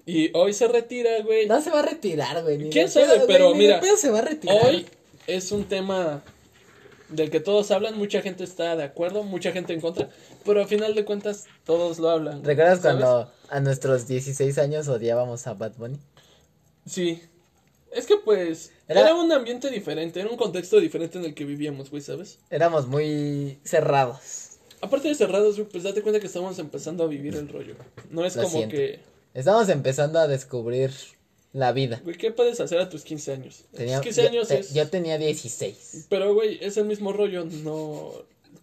Y 0.05 0.31
hoy 0.33 0.53
se 0.53 0.67
retira, 0.67 1.21
güey. 1.23 1.47
No 1.47 1.61
se 1.61 1.69
va 1.69 1.79
a 1.79 1.83
retirar, 1.83 2.41
güey. 2.43 2.69
¿Quién 2.69 2.89
sabe? 2.89 3.05
pedo, 3.07 3.15
güey, 3.17 3.27
Pero 3.27 3.51
de 3.51 3.55
mira, 3.57 3.79
pedo 3.79 3.97
se 3.97 4.09
va 4.09 4.19
a 4.19 4.21
retirar. 4.23 4.57
Hoy 4.65 4.85
es 5.27 5.51
un 5.51 5.65
tema 5.65 6.23
del 7.09 7.29
que 7.29 7.39
todos 7.39 7.71
hablan, 7.71 7.97
mucha 7.97 8.21
gente 8.21 8.43
está 8.43 8.75
de 8.75 8.83
acuerdo, 8.83 9.23
mucha 9.23 9.51
gente 9.51 9.73
en 9.73 9.79
contra, 9.81 10.09
pero 10.45 10.61
al 10.61 10.67
final 10.67 10.93
de 10.95 11.05
cuentas 11.05 11.45
todos 11.65 11.99
lo 11.99 12.09
hablan. 12.09 12.43
¿Recuerdas 12.43 12.81
¿sabes? 12.81 13.03
cuando 13.03 13.31
a 13.49 13.59
nuestros 13.61 14.07
16 14.07 14.57
años 14.57 14.87
odiábamos 14.87 15.47
a 15.47 15.53
Bad 15.53 15.73
Bunny? 15.77 15.97
Sí. 16.85 17.21
Es 17.91 18.05
que 18.05 18.17
pues 18.17 18.71
Era- 18.87 19.01
era... 19.01 19.15
un 19.15 19.31
ambiente 19.31 19.69
diferente, 19.69 20.19
era 20.19 20.29
un 20.29 20.37
contexto 20.37 20.79
diferente 20.79 21.17
en 21.17 21.25
el 21.25 21.33
que 21.33 21.45
vivíamos, 21.45 21.89
güey, 21.89 22.01
¿sabes? 22.01 22.39
Éramos 22.49 22.87
muy 22.87 23.59
cerrados. 23.63 24.21
Aparte 24.81 25.07
de 25.07 25.15
cerrados, 25.15 25.55
güey, 25.57 25.67
pues 25.69 25.83
date 25.83 26.01
cuenta 26.01 26.19
que 26.19 26.27
estamos 26.27 26.59
empezando 26.59 27.03
a 27.03 27.07
vivir 27.07 27.35
el 27.35 27.49
rollo. 27.49 27.75
No 28.11 28.25
es 28.25 28.35
Lo 28.35 28.43
como 28.43 28.57
siento. 28.57 28.75
que, 28.75 28.99
Estamos 29.33 29.69
empezando 29.69 30.19
a 30.19 30.27
descubrir 30.27 30.91
la 31.53 31.71
vida. 31.71 31.99
güey, 32.03 32.17
¿qué 32.17 32.31
puedes 32.31 32.59
hacer 32.59 32.79
a 32.79 32.89
tus 32.89 33.03
15 33.03 33.33
años? 33.33 33.63
Tenía- 33.73 33.97
tus 33.97 34.05
15 34.07 34.21
yo, 34.23 34.29
años 34.29 34.47
te- 34.49 34.59
es... 34.59 34.73
yo 34.73 34.87
tenía 34.89 35.17
16. 35.17 36.05
Pero, 36.09 36.33
güey, 36.33 36.59
es 36.61 36.77
el 36.77 36.85
mismo 36.85 37.13
rollo, 37.13 37.45
no... 37.45 38.11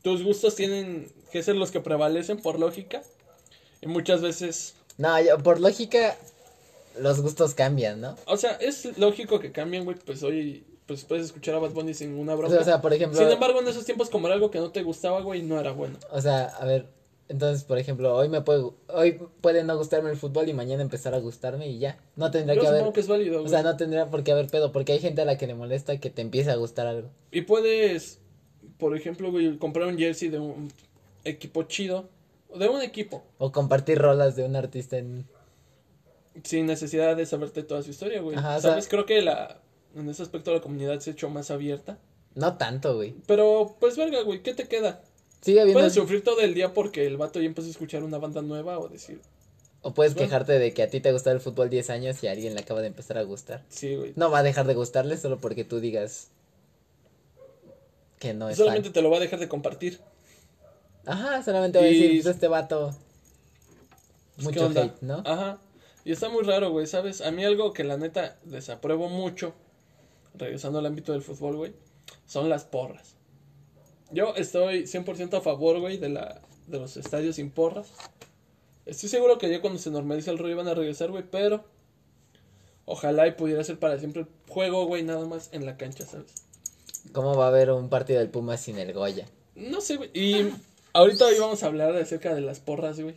Tus 0.02 0.22
gustos 0.22 0.54
tienen 0.54 1.10
que 1.32 1.42
ser 1.42 1.56
los 1.56 1.70
que 1.70 1.80
prevalecen 1.80 2.36
por 2.40 2.58
lógica. 2.60 3.02
Y 3.80 3.86
muchas 3.86 4.20
veces... 4.20 4.74
No, 4.98 5.20
yo- 5.20 5.38
por 5.38 5.60
lógica, 5.60 6.16
los 6.98 7.20
gustos 7.20 7.54
cambian, 7.54 8.00
¿no? 8.00 8.16
O 8.26 8.36
sea, 8.36 8.52
es 8.52 8.96
lógico 8.98 9.40
que 9.40 9.52
cambien, 9.52 9.84
güey, 9.84 9.96
pues 10.04 10.22
hoy... 10.22 10.64
Pues 10.86 11.06
puedes 11.06 11.24
escuchar 11.24 11.54
a 11.54 11.60
Bad 11.60 11.70
Bunny 11.70 11.94
sin 11.94 12.12
una 12.18 12.34
O 12.34 12.50
sea, 12.50 12.60
o 12.60 12.64
sea, 12.64 12.82
por 12.82 12.92
ejemplo, 12.92 13.18
Sin 13.18 13.30
embargo, 13.30 13.58
en 13.58 13.68
esos 13.68 13.86
tiempos 13.86 14.10
como 14.10 14.26
era 14.26 14.34
algo 14.34 14.50
que 14.50 14.58
no 14.58 14.70
te 14.70 14.82
gustaba, 14.82 15.22
güey, 15.22 15.42
no 15.42 15.58
era 15.58 15.72
bueno. 15.72 15.96
o 16.10 16.20
sea, 16.20 16.44
a 16.44 16.66
ver, 16.66 16.88
entonces, 17.28 17.64
por 17.64 17.78
ejemplo, 17.78 18.14
hoy 18.14 18.28
me 18.28 18.42
puede, 18.42 18.70
hoy 18.88 19.18
puede 19.40 19.64
no 19.64 19.78
gustarme 19.78 20.10
el 20.10 20.16
fútbol 20.16 20.48
y 20.48 20.52
mañana 20.52 20.82
empezar 20.82 21.14
a 21.14 21.18
gustarme 21.20 21.68
y 21.68 21.78
ya. 21.78 21.98
No 22.16 22.30
tendría 22.30 22.54
Yo 22.54 22.60
que 22.60 22.68
haber, 22.68 22.92
que 22.92 23.00
es 23.00 23.08
válido, 23.08 23.38
o 23.38 23.40
güey. 23.40 23.50
sea, 23.50 23.62
no 23.62 23.76
tendría 23.78 24.10
por 24.10 24.24
qué 24.24 24.32
haber 24.32 24.48
pedo, 24.48 24.72
porque 24.72 24.92
hay 24.92 24.98
gente 24.98 25.22
a 25.22 25.24
la 25.24 25.38
que 25.38 25.46
le 25.46 25.54
molesta 25.54 25.98
que 25.98 26.10
te 26.10 26.20
empiece 26.20 26.50
a 26.50 26.56
gustar 26.56 26.86
algo. 26.86 27.08
Y 27.30 27.40
puedes, 27.42 28.18
por 28.76 28.94
ejemplo, 28.94 29.30
güey, 29.30 29.56
comprar 29.56 29.88
un 29.88 29.96
jersey 29.96 30.28
de 30.28 30.38
un 30.38 30.70
equipo 31.24 31.62
chido. 31.62 32.10
De 32.54 32.68
un 32.68 32.82
equipo. 32.82 33.24
O 33.38 33.52
compartir 33.52 33.98
rolas 33.98 34.36
de 34.36 34.44
un 34.44 34.54
artista 34.54 34.98
en... 34.98 35.26
Sin 36.42 36.66
necesidad 36.66 37.16
de 37.16 37.26
saberte 37.26 37.62
toda 37.62 37.82
su 37.82 37.90
historia, 37.90 38.20
güey. 38.20 38.36
Ajá, 38.36 38.56
o 38.56 38.60
sea- 38.60 38.70
¿Sabes? 38.72 38.88
Creo 38.88 39.06
que 39.06 39.22
la... 39.22 39.60
En 39.94 40.08
ese 40.08 40.22
aspecto 40.24 40.52
la 40.52 40.60
comunidad 40.60 40.98
se 41.00 41.10
ha 41.10 41.12
hecho 41.12 41.28
más 41.30 41.50
abierta. 41.52 41.98
No 42.34 42.56
tanto, 42.56 42.96
güey. 42.96 43.14
Pero, 43.26 43.76
pues, 43.78 43.96
verga, 43.96 44.22
güey, 44.22 44.42
¿qué 44.42 44.52
te 44.52 44.66
queda? 44.66 45.00
Sigue 45.40 45.60
habiendo... 45.60 45.78
Puedes 45.78 45.94
sufrir 45.94 46.24
todo 46.24 46.40
el 46.40 46.52
día 46.54 46.74
porque 46.74 47.06
el 47.06 47.16
vato 47.16 47.38
ya 47.40 47.46
empezó 47.46 47.68
a 47.68 47.70
escuchar 47.70 48.02
una 48.02 48.18
banda 48.18 48.42
nueva 48.42 48.78
o 48.80 48.88
decir, 48.88 49.20
O 49.82 49.94
puedes 49.94 50.14
Bueno. 50.14 50.26
quejarte 50.28 50.58
de 50.58 50.74
que 50.74 50.82
a 50.82 50.90
ti 50.90 50.98
te 51.00 51.12
gustaba 51.12 51.34
el 51.34 51.40
fútbol 51.40 51.70
10 51.70 51.90
años 51.90 52.24
y 52.24 52.26
a 52.26 52.32
alguien 52.32 52.54
le 52.54 52.60
acaba 52.62 52.80
de 52.80 52.88
empezar 52.88 53.18
a 53.18 53.22
gustar. 53.22 53.62
sí, 53.68 53.94
güey. 53.94 54.12
No 54.16 54.30
va 54.32 54.38
a 54.40 54.42
dejar 54.42 54.66
de 54.66 54.74
gustarle 54.74 55.16
solo 55.16 55.38
porque 55.38 55.62
tú 55.64 55.78
digas 55.78 56.28
que 58.18 58.34
no 58.34 58.48
es 58.48 58.56
Solamente 58.56 58.88
fan. 58.88 58.94
te 58.94 59.02
lo 59.02 59.10
va 59.10 59.18
a 59.18 59.20
dejar 59.20 59.38
de 59.38 59.48
compartir. 59.48 60.00
Ajá, 61.06 61.42
solamente 61.42 61.78
va 61.78 61.84
a 61.84 61.88
Y- 61.88 62.00
decir, 62.00 62.22
pues 62.22 62.34
este 62.34 62.48
vato... 62.48 62.94
Pues, 64.36 64.48
¿qué 64.48 64.60
Mucho 64.60 64.80
hate, 64.80 65.02
¿no? 65.02 65.22
Ajá. 65.24 65.58
Y 66.04 66.12
está 66.12 66.28
muy 66.28 66.42
raro, 66.42 66.70
güey, 66.70 66.86
¿sabes? 66.86 67.20
A 67.20 67.30
mí 67.30 67.44
algo 67.44 67.72
que 67.72 67.84
la 67.84 67.96
neta 67.96 68.38
desapruebo 68.44 69.08
mucho, 69.08 69.54
regresando 70.34 70.78
al 70.78 70.86
ámbito 70.86 71.12
del 71.12 71.22
fútbol, 71.22 71.56
güey, 71.56 71.72
son 72.26 72.48
las 72.48 72.64
porras. 72.64 73.16
Yo 74.10 74.34
estoy 74.36 74.82
100% 74.82 75.38
a 75.38 75.40
favor, 75.40 75.80
güey, 75.80 75.96
de, 75.96 76.10
la, 76.10 76.40
de 76.66 76.78
los 76.78 76.96
estadios 76.96 77.36
sin 77.36 77.50
porras. 77.50 77.92
Estoy 78.84 79.08
seguro 79.08 79.38
que 79.38 79.50
ya 79.50 79.62
cuando 79.62 79.78
se 79.78 79.90
normalice 79.90 80.30
el 80.30 80.38
rollo 80.38 80.56
van 80.56 80.68
a 80.68 80.74
regresar, 80.74 81.10
güey, 81.10 81.24
pero 81.30 81.64
ojalá 82.84 83.26
y 83.26 83.32
pudiera 83.32 83.64
ser 83.64 83.78
para 83.78 83.98
siempre 83.98 84.22
el 84.22 84.28
juego, 84.48 84.84
güey, 84.84 85.02
nada 85.02 85.26
más 85.26 85.48
en 85.52 85.64
la 85.64 85.78
cancha, 85.78 86.04
¿sabes? 86.04 86.44
¿Cómo 87.12 87.34
va 87.34 87.46
a 87.46 87.48
haber 87.48 87.70
un 87.70 87.88
partido 87.88 88.18
del 88.18 88.28
Pumas 88.28 88.60
sin 88.60 88.78
el 88.78 88.92
Goya? 88.92 89.26
No 89.54 89.80
sé, 89.80 89.96
güey. 89.96 90.10
Y 90.12 90.50
ahorita 90.92 91.26
hoy 91.26 91.38
vamos 91.38 91.62
a 91.62 91.66
hablar 91.66 91.96
acerca 91.96 92.34
de 92.34 92.40
las 92.40 92.60
porras, 92.60 93.00
güey. 93.00 93.16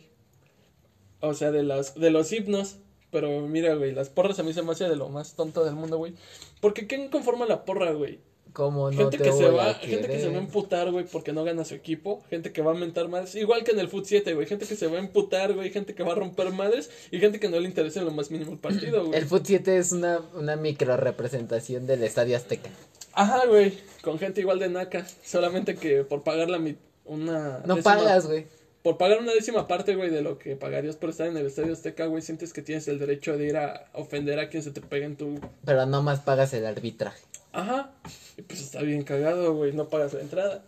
O 1.20 1.34
sea, 1.34 1.50
de 1.50 1.62
los, 1.62 1.94
de 1.94 2.10
los 2.10 2.32
himnos. 2.32 2.76
Pero 3.10 3.40
mira, 3.48 3.74
güey, 3.74 3.92
las 3.92 4.10
porras 4.10 4.38
a 4.38 4.42
mí 4.42 4.52
se 4.52 4.62
me 4.62 4.72
hace 4.72 4.88
de 4.88 4.96
lo 4.96 5.08
más 5.08 5.34
tonto 5.34 5.64
del 5.64 5.74
mundo, 5.74 5.96
güey. 5.96 6.12
Porque 6.60 6.86
¿quién 6.86 7.08
conforma 7.08 7.46
la 7.46 7.64
porra, 7.64 7.92
güey? 7.92 8.18
¿Cómo 8.52 8.90
no 8.90 8.96
gente 8.96 9.18
te 9.18 9.24
que 9.24 9.30
voy 9.30 9.38
se 9.38 9.46
a 9.46 9.50
va, 9.50 9.74
gente 9.74 10.08
que 10.08 10.18
se 10.20 10.28
va 10.28 10.36
a 10.36 10.40
emputar, 10.40 10.90
güey, 10.90 11.04
porque 11.04 11.32
no 11.32 11.44
gana 11.44 11.64
su 11.64 11.74
equipo, 11.74 12.22
gente 12.28 12.50
que 12.50 12.60
va 12.60 12.72
a 12.72 12.74
mentar 12.74 13.06
más, 13.08 13.34
igual 13.34 13.62
que 13.62 13.70
en 13.72 13.78
el 13.78 13.88
Foot 13.88 14.06
7, 14.06 14.34
güey, 14.34 14.46
gente 14.46 14.66
que 14.66 14.74
se 14.74 14.86
va 14.88 14.96
a 14.96 15.00
emputar, 15.00 15.54
güey, 15.54 15.70
gente 15.70 15.94
que 15.94 16.02
va 16.02 16.12
a 16.12 16.14
romper 16.16 16.50
madres 16.50 16.90
y 17.10 17.20
gente 17.20 17.38
que 17.38 17.48
no 17.50 17.60
le 17.60 17.68
interesa 17.68 18.00
en 18.00 18.06
lo 18.06 18.10
más 18.10 18.30
mínimo 18.30 18.50
el 18.52 18.58
partido, 18.58 19.04
güey. 19.06 19.18
El 19.18 19.26
Foot 19.26 19.44
7 19.46 19.76
es 19.76 19.92
una, 19.92 20.20
una 20.34 20.56
micro 20.56 20.96
representación 20.96 21.86
del 21.86 22.02
Estadio 22.02 22.36
Azteca. 22.36 22.70
Ajá, 23.12 23.46
güey, 23.46 23.74
con 24.02 24.18
gente 24.18 24.40
igual 24.40 24.58
de 24.58 24.70
naca, 24.70 25.06
solamente 25.22 25.76
que 25.76 26.02
por 26.04 26.22
pagar 26.22 26.48
la 26.50 26.58
mi- 26.58 26.76
una 27.04 27.62
No 27.66 27.76
pagas, 27.82 28.26
güey. 28.26 28.46
Por 28.88 28.96
pagar 28.96 29.18
una 29.18 29.34
décima 29.34 29.68
parte, 29.68 29.96
güey, 29.96 30.08
de 30.08 30.22
lo 30.22 30.38
que 30.38 30.56
pagarías 30.56 30.96
por 30.96 31.10
estar 31.10 31.26
en 31.26 31.36
el 31.36 31.44
Estadio 31.44 31.74
Azteca, 31.74 32.06
güey, 32.06 32.22
sientes 32.22 32.54
que 32.54 32.62
tienes 32.62 32.88
el 32.88 32.98
derecho 32.98 33.36
de 33.36 33.44
ir 33.44 33.58
a 33.58 33.84
ofender 33.92 34.38
a 34.38 34.48
quien 34.48 34.62
se 34.62 34.70
te 34.70 34.80
pegue 34.80 35.04
en 35.04 35.14
tu... 35.14 35.38
Pero 35.66 35.84
no 35.84 36.02
más 36.02 36.20
pagas 36.20 36.54
el 36.54 36.64
arbitraje. 36.64 37.22
Ajá. 37.52 37.92
Y 38.38 38.40
pues 38.40 38.62
está 38.62 38.80
bien 38.80 39.02
cagado, 39.02 39.54
güey, 39.54 39.72
no 39.74 39.90
pagas 39.90 40.14
la 40.14 40.22
entrada. 40.22 40.64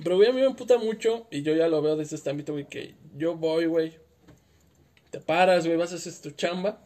Pero, 0.00 0.14
güey, 0.14 0.28
a 0.28 0.32
mí 0.32 0.42
me 0.42 0.46
emputa 0.46 0.78
mucho, 0.78 1.26
y 1.32 1.42
yo 1.42 1.56
ya 1.56 1.66
lo 1.66 1.82
veo 1.82 1.96
desde 1.96 2.14
este 2.14 2.30
ámbito, 2.30 2.52
güey, 2.52 2.68
que 2.68 2.94
yo 3.16 3.34
voy, 3.34 3.66
güey, 3.66 3.94
te 5.10 5.18
paras, 5.18 5.66
güey, 5.66 5.76
vas 5.76 5.90
a 5.90 5.96
hacer 5.96 6.12
tu 6.22 6.30
chamba, 6.30 6.78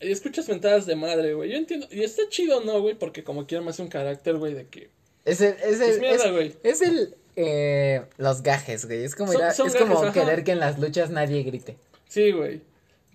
y 0.00 0.10
escuchas 0.10 0.48
mentadas 0.48 0.86
de 0.86 0.96
madre, 0.96 1.34
güey. 1.34 1.52
Yo 1.52 1.56
entiendo, 1.56 1.86
y 1.92 2.02
está 2.02 2.22
chido, 2.28 2.62
¿no, 2.62 2.80
güey? 2.80 2.96
Porque 2.96 3.22
como 3.22 3.46
quiera 3.46 3.62
más 3.62 3.78
un 3.78 3.86
carácter, 3.86 4.38
güey, 4.38 4.54
de 4.54 4.66
que... 4.66 4.90
Es 5.24 5.40
el, 5.40 5.54
es 5.62 5.78
el, 5.80 5.90
Es 5.90 6.00
mierda, 6.00 6.24
es- 6.26 6.32
güey. 6.32 6.56
es 6.64 6.82
el, 6.82 7.14
eh, 7.36 8.02
los 8.18 8.42
gajes, 8.42 8.84
güey. 8.86 9.04
Es 9.04 9.14
como, 9.14 9.32
Son- 9.32 9.40
ir 9.40 9.46
a- 9.46 9.52
son 9.54 9.66
es 9.68 9.76
como 9.76 9.98
ajá. 10.02 10.12
querer 10.12 10.44
que 10.44 10.52
en 10.52 10.60
las 10.60 10.78
luchas 10.78 11.10
nadie 11.10 11.42
grite. 11.42 11.76
Sí, 12.08 12.30
güey. 12.32 12.60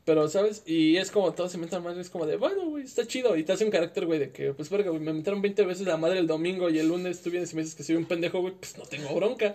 Pero, 0.06 0.30
¿sabes? 0.30 0.64
Y 0.66 0.96
es 0.96 1.12
como 1.12 1.34
todos 1.34 1.52
se 1.52 1.58
mentan 1.58 1.84
madre, 1.84 2.00
es 2.00 2.10
como 2.10 2.26
de, 2.26 2.38
bueno, 2.38 2.70
güey, 2.70 2.86
está 2.86 3.06
chido. 3.06 3.36
Y 3.36 3.44
te 3.44 3.52
hace 3.52 3.66
un 3.66 3.72
carácter, 3.72 4.06
güey, 4.06 4.20
de 4.20 4.32
que, 4.32 4.54
pues, 4.54 4.70
verga, 4.70 4.90
güey, 4.90 5.02
me 5.02 5.12
mentaron 5.12 5.42
20 5.42 5.66
veces 5.66 5.86
la 5.86 5.98
madre 5.98 6.20
el 6.20 6.28
domingo 6.28 6.70
y 6.70 6.80
el 6.80 6.88
lunes 6.88 7.22
tú 7.22 7.30
vienes 7.30 7.52
y 7.52 7.56
me 7.58 7.62
dices 7.64 7.76
que 7.76 7.84
soy 7.84 7.98
un 7.98 8.06
pendejo, 8.06 8.40
güey, 8.40 8.54
pues 8.54 8.78
no 8.78 8.86
tengo 8.86 9.14
bronca. 9.14 9.54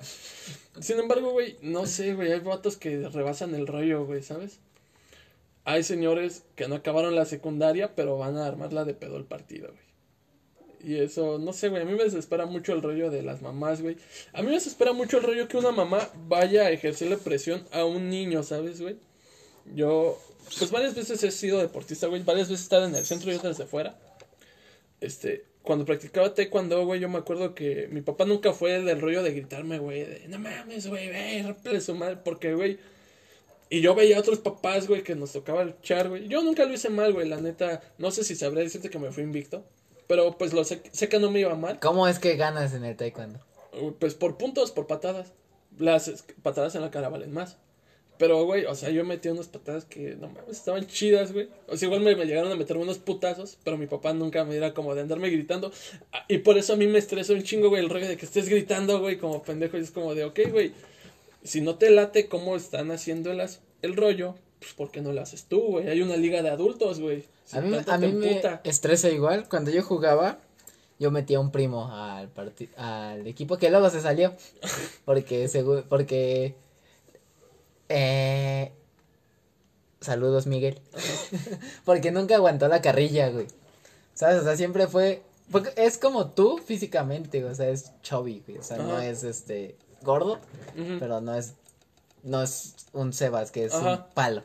Sin 0.81 0.99
embargo, 0.99 1.31
güey, 1.33 1.57
no 1.63 1.87
sé, 1.87 2.13
güey, 2.15 2.31
hay 2.33 2.41
vatos 2.41 2.77
que 2.77 3.09
rebasan 3.09 3.55
el 3.55 3.67
rollo, 3.67 4.05
güey, 4.05 4.23
¿sabes? 4.23 4.59
Hay 5.65 5.85
señores 5.85 6.43
que 6.55 6.69
no 6.69 6.75
acabaron 6.75 7.15
la 7.15 7.25
secundaria, 7.25 7.95
pero 7.95 8.19
van 8.19 8.37
a 8.37 8.45
armarla 8.47 8.85
de 8.85 8.93
pedo 8.95 9.17
el 9.17 9.25
partido, 9.25 9.69
güey. 9.69 9.92
Y 10.85 10.97
eso, 10.97 11.39
no 11.39 11.53
sé, 11.53 11.69
güey, 11.69 11.83
a 11.83 11.85
mí 11.85 11.93
me 11.93 12.05
desespera 12.05 12.45
mucho 12.47 12.73
el 12.73 12.83
rollo 12.83 13.11
de 13.11 13.23
las 13.23 13.41
mamás, 13.41 13.83
güey. 13.83 13.97
A 14.33 14.43
mí 14.43 14.49
me 14.49 14.55
desespera 14.55 14.93
mucho 14.93 15.19
el 15.19 15.23
rollo 15.23 15.47
que 15.47 15.57
una 15.57 15.71
mamá 15.71 16.11
vaya 16.27 16.63
a 16.63 16.71
ejercerle 16.71 17.17
presión 17.19 17.65
a 17.71 17.85
un 17.85 18.11
niño, 18.11 18.43
¿sabes, 18.43 18.81
güey? 18.81 18.97
Yo, 19.75 20.19
pues 20.59 20.71
varias 20.73 20.97
veces 20.97 21.23
he 21.23 21.31
sido 21.31 21.59
deportista, 21.59 22.09
güey. 22.09 22.23
Varias 22.25 22.49
veces 22.49 22.63
he 22.63 22.65
estado 22.65 22.87
en 22.87 22.95
el 22.97 23.05
centro 23.05 23.33
y 23.33 23.37
otras 23.37 23.59
de 23.59 23.67
fuera. 23.67 23.97
Este, 25.01 25.45
cuando 25.63 25.85
practicaba 25.85 26.35
taekwondo, 26.35 26.85
güey, 26.85 27.01
yo 27.01 27.09
me 27.09 27.19
acuerdo 27.19 27.55
que 27.55 27.89
mi 27.91 28.01
papá 28.01 28.25
nunca 28.25 28.53
fue 28.53 28.83
del 28.83 29.01
rollo 29.01 29.23
de 29.23 29.33
gritarme, 29.33 29.79
güey, 29.79 30.05
de 30.05 30.29
no 30.29 30.39
mames, 30.41 30.89
güey, 30.89 31.09
ve, 31.09 31.45
rompe 31.47 31.81
su 31.81 31.95
mal, 31.95 32.23
porque, 32.23 32.55
güey. 32.55 32.79
Y 33.71 33.81
yo 33.81 33.95
veía 33.95 34.17
a 34.17 34.21
otros 34.21 34.41
papás, 34.41 34.89
güey, 34.89 35.03
que 35.03 35.15
nos 35.15 35.33
tocaba 35.33 35.65
luchar, 35.65 36.09
güey. 36.09 36.29
Yo 36.29 36.43
nunca 36.43 36.65
lo 36.65 36.75
hice 36.75 36.91
mal, 36.91 37.13
güey, 37.13 37.29
la 37.29 37.41
neta. 37.41 37.81
No 37.99 38.11
sé 38.11 38.25
si 38.25 38.35
sabré 38.35 38.63
decirte 38.63 38.91
que 38.91 38.99
me 38.99 39.13
fui 39.13 39.23
invicto. 39.23 39.65
Pero 40.13 40.37
pues 40.37 40.53
lo 40.53 40.63
sé, 40.63 40.83
sé 40.93 41.09
que 41.09 41.19
no 41.19 41.31
me 41.31 41.41
iba 41.41 41.55
mal. 41.55 41.81
¿Cómo 41.81 42.07
es 42.07 42.19
que 42.19 42.37
ganas 42.37 42.75
en 42.75 42.85
el 42.85 42.99
taekwondo? 42.99 43.41
Pues 43.99 44.15
por 44.15 44.37
puntos, 44.37 44.71
por 44.71 44.87
patadas. 44.87 45.33
Las 45.79 46.27
patadas 46.43 46.75
en 46.75 46.83
la 46.83 46.91
cara 46.91 47.09
valen 47.09 47.33
más. 47.33 47.57
Pero, 48.19 48.45
güey, 48.45 48.67
o 48.67 48.75
sea, 48.75 48.91
yo 48.91 49.07
metí 49.07 49.31
unas 49.31 49.49
patadas 49.49 49.87
que, 49.87 50.15
no 50.17 50.29
mames, 50.29 50.59
estaban 50.59 50.87
chidas, 50.87 51.33
güey. 51.33 51.49
O 51.67 51.79
sea, 51.79 51.87
igual 51.87 52.03
me, 52.03 52.15
me 52.15 52.27
llegaron 52.27 52.53
a 52.53 52.57
meter 52.57 52.77
unos 52.77 52.99
putazos, 52.99 53.57
pero 53.65 53.79
mi 53.79 53.87
papá 53.87 54.13
nunca 54.13 54.45
me 54.45 54.55
era 54.55 54.75
como 54.75 54.95
de 54.95 55.01
andarme 55.01 55.31
gritando. 55.31 55.73
Ah, 56.13 56.27
Y 56.29 56.37
por 56.37 56.59
eso 56.59 56.75
a 56.75 56.77
mí 56.77 56.87
me 56.87 56.99
estresa 56.99 57.33
un 57.33 57.43
chingo, 57.43 57.71
güey, 57.71 57.83
el 57.83 57.89
rollo 57.89 58.07
de 58.07 58.19
que 58.19 58.27
estés 58.27 58.51
gritando, 58.51 59.01
güey, 59.01 59.17
como 59.17 59.43
pendejo. 59.43 59.79
Y 59.79 59.81
es 59.81 59.93
como 59.93 60.15
de, 60.15 60.25
ok, 60.25 60.41
güey, 60.51 60.73
si 61.43 61.63
no 61.63 61.77
te 61.77 61.89
late 61.89 62.29
cómo 62.29 62.55
están 62.55 62.91
haciendo 62.91 63.33
las, 63.33 63.63
el 63.81 63.97
rollo, 63.97 64.35
pues, 64.59 64.75
¿por 64.75 64.91
qué 64.91 65.01
no 65.01 65.15
lo 65.15 65.23
haces 65.23 65.45
tú, 65.45 65.63
güey? 65.63 65.89
Hay 65.89 66.03
una 66.03 66.19
liga 66.19 66.43
de 66.43 66.51
adultos, 66.51 67.01
güey. 67.01 67.25
Si 67.53 67.59
A 67.59 67.61
mí, 67.61 67.77
a 67.87 67.99
mí 67.99 68.13
me 68.13 68.41
estresa 68.65 69.11
igual. 69.11 69.47
Cuando 69.49 69.71
yo 69.71 69.83
jugaba, 69.83 70.39
yo 70.99 71.11
metía 71.11 71.39
un 71.39 71.51
primo 71.53 71.93
al 71.93 72.29
parti- 72.31 72.71
al 72.79 73.27
equipo 73.27 73.59
que 73.59 73.69
luego 73.71 73.91
se 73.91 74.01
salió. 74.01 74.33
Porque, 75.05 75.85
porque, 75.91 76.55
eh, 77.91 78.73
saludos 80.01 80.47
Miguel. 80.47 80.81
porque 81.85 82.11
nunca 82.11 82.37
aguantó 82.37 82.69
la 82.69 82.81
carrilla, 82.81 83.29
güey. 83.29 83.47
¿Sabes? 84.15 84.41
O 84.41 84.45
sea, 84.45 84.57
siempre 84.57 84.87
fue, 84.87 85.23
porque 85.51 85.73
es 85.77 85.99
como 85.99 86.31
tú 86.31 86.59
físicamente, 86.59 87.45
o 87.45 87.55
sea, 87.55 87.69
es 87.69 87.93
chubby, 88.03 88.43
güey. 88.47 88.59
O 88.59 88.63
sea, 88.63 88.79
no 88.79 88.99
es 89.01 89.25
este, 89.25 89.77
gordo, 90.03 90.39
pero 90.99 91.21
no 91.21 91.35
es, 91.35 91.55
no 92.23 92.43
es 92.43 92.75
un 92.93 93.13
Sebas, 93.13 93.51
que 93.51 93.65
es 93.67 93.75
Ajá. 93.75 93.93
un 94.07 94.15
palo. 94.15 94.43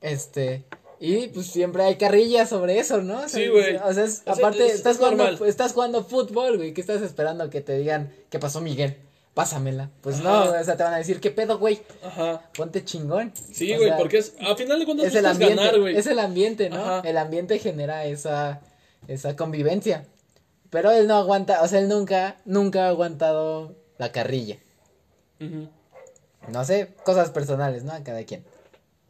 Este, 0.00 0.64
y 1.04 1.28
pues 1.28 1.46
siempre 1.48 1.82
hay 1.82 1.96
carrilla 1.96 2.46
sobre 2.46 2.78
eso, 2.78 3.02
¿no? 3.02 3.16
O 3.16 3.28
sea, 3.28 3.28
Sí, 3.28 3.48
güey. 3.48 3.76
O 3.76 3.92
sea, 3.92 4.04
es- 4.04 4.22
aparte, 4.26 4.66
es- 4.66 4.74
estás, 4.74 4.92
es 4.92 4.98
jugando, 4.98 5.24
normal. 5.24 5.48
estás 5.48 5.72
jugando 5.72 6.04
fútbol, 6.04 6.56
güey, 6.58 6.72
¿qué 6.72 6.80
estás 6.80 7.02
esperando 7.02 7.50
que 7.50 7.60
te 7.60 7.76
digan, 7.76 8.12
¿qué 8.30 8.38
pasó, 8.38 8.60
Miguel? 8.60 8.96
Pásamela. 9.34 9.90
Pues 10.02 10.20
Ajá. 10.20 10.24
no, 10.44 10.60
o 10.60 10.64
sea, 10.64 10.76
te 10.76 10.82
van 10.82 10.92
a 10.94 10.98
decir, 10.98 11.18
¿qué 11.20 11.30
pedo, 11.30 11.58
güey? 11.58 11.80
Ajá. 12.04 12.42
Ponte 12.54 12.84
chingón. 12.84 13.32
Sí, 13.34 13.74
güey, 13.76 13.96
porque 13.96 14.18
es, 14.18 14.34
a 14.40 14.54
final 14.56 14.78
de 14.78 14.84
cuentas 14.84 15.06
es 15.08 15.14
el 15.14 15.26
ambiente, 15.26 15.56
ganar, 15.56 15.80
güey. 15.80 15.96
es 15.96 16.06
el 16.06 16.18
ambiente, 16.18 16.68
¿no? 16.70 16.76
Ajá. 16.76 17.08
El 17.08 17.16
ambiente 17.16 17.58
genera 17.58 18.04
esa, 18.04 18.60
esa 19.08 19.34
convivencia. 19.34 20.04
Pero 20.70 20.90
él 20.90 21.06
no 21.08 21.16
aguanta, 21.16 21.62
o 21.62 21.68
sea, 21.68 21.80
él 21.80 21.88
nunca, 21.88 22.36
nunca 22.44 22.84
ha 22.84 22.88
aguantado 22.88 23.74
la 23.98 24.12
carrilla. 24.12 24.58
Ujú. 25.40 25.68
No 26.48 26.64
sé, 26.64 26.94
cosas 27.04 27.30
personales, 27.30 27.84
¿no? 27.84 27.92
A 27.92 28.02
cada 28.02 28.22
quien. 28.24 28.44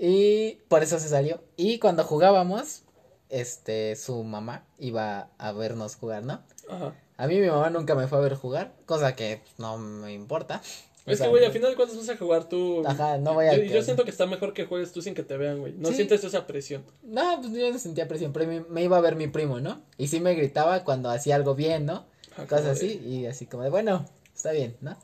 Y 0.05 0.59
por 0.67 0.83
eso 0.83 0.99
se 0.99 1.09
salió. 1.09 1.41
Y 1.57 1.79
cuando 1.79 2.03
jugábamos, 2.03 2.83
este, 3.29 3.95
su 3.95 4.25
mamá 4.25 4.65
iba 4.81 5.29
a 5.39 5.53
vernos 5.53 5.95
jugar, 5.95 6.25
¿no? 6.25 6.43
Ajá. 6.69 6.97
A 7.17 7.27
mí 7.29 7.39
mi 7.39 7.47
mamá 7.47 7.71
nunca 7.71 7.95
me 7.95 8.09
fue 8.09 8.19
a 8.19 8.21
ver 8.23 8.35
jugar, 8.35 8.73
cosa 8.85 9.15
que 9.15 9.43
no 9.59 9.79
me 9.79 10.13
importa. 10.13 10.61
O 11.07 11.11
Es 11.13 11.19
sea, 11.19 11.27
que, 11.29 11.31
güey, 11.31 11.45
al 11.45 11.53
final 11.53 11.71
de 11.71 11.77
cuentas 11.77 11.97
vas 11.97 12.09
a 12.09 12.17
jugar 12.17 12.49
tú. 12.49 12.83
Ajá, 12.85 13.17
no 13.19 13.35
voy 13.35 13.47
a... 13.47 13.55
Yo, 13.57 13.63
yo 13.63 13.83
siento 13.83 14.03
que 14.05 14.11
está 14.11 14.27
mejor 14.27 14.55
que 14.55 14.67
juegues 14.67 14.91
tú 14.91 15.03
sin 15.03 15.15
que 15.15 15.23
te 15.23 15.37
vean, 15.37 15.61
güey. 15.61 15.73
No 15.75 15.91
Sí. 15.91 15.95
sientes 15.95 16.25
esa 16.25 16.49
presión. 16.49 16.85
No, 17.05 17.41
pues 17.41 17.53
yo 17.53 17.71
no 17.73 17.79
sentía 17.79 18.09
presión, 18.09 18.33
pero 18.33 18.47
me, 18.49 18.61
me 18.63 18.83
iba 18.83 18.97
a 18.97 19.01
ver 19.01 19.15
mi 19.15 19.29
primo, 19.29 19.61
¿no? 19.61 19.83
Y 19.99 20.09
sí 20.09 20.19
me 20.19 20.35
gritaba 20.35 20.83
cuando 20.83 21.11
hacía 21.11 21.37
algo 21.37 21.55
bien, 21.55 21.87
¿no? 21.87 22.07
Ajá, 22.33 22.49
Cosas 22.49 22.67
así, 22.67 23.01
y 23.07 23.27
así 23.27 23.47
como 23.47 23.63
de, 23.63 23.71
bueno, 23.71 24.05
está 24.35 24.51
bien, 24.51 24.77
¿no? 24.81 24.97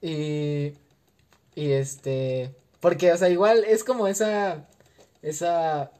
Y, 0.00 0.72
y 1.54 1.72
este, 1.72 2.54
porque, 2.80 3.12
o 3.12 3.16
sea, 3.16 3.28
igual 3.28 3.64
es 3.64 3.84
como 3.84 4.08
esa, 4.08 4.66
esa, 5.22 5.90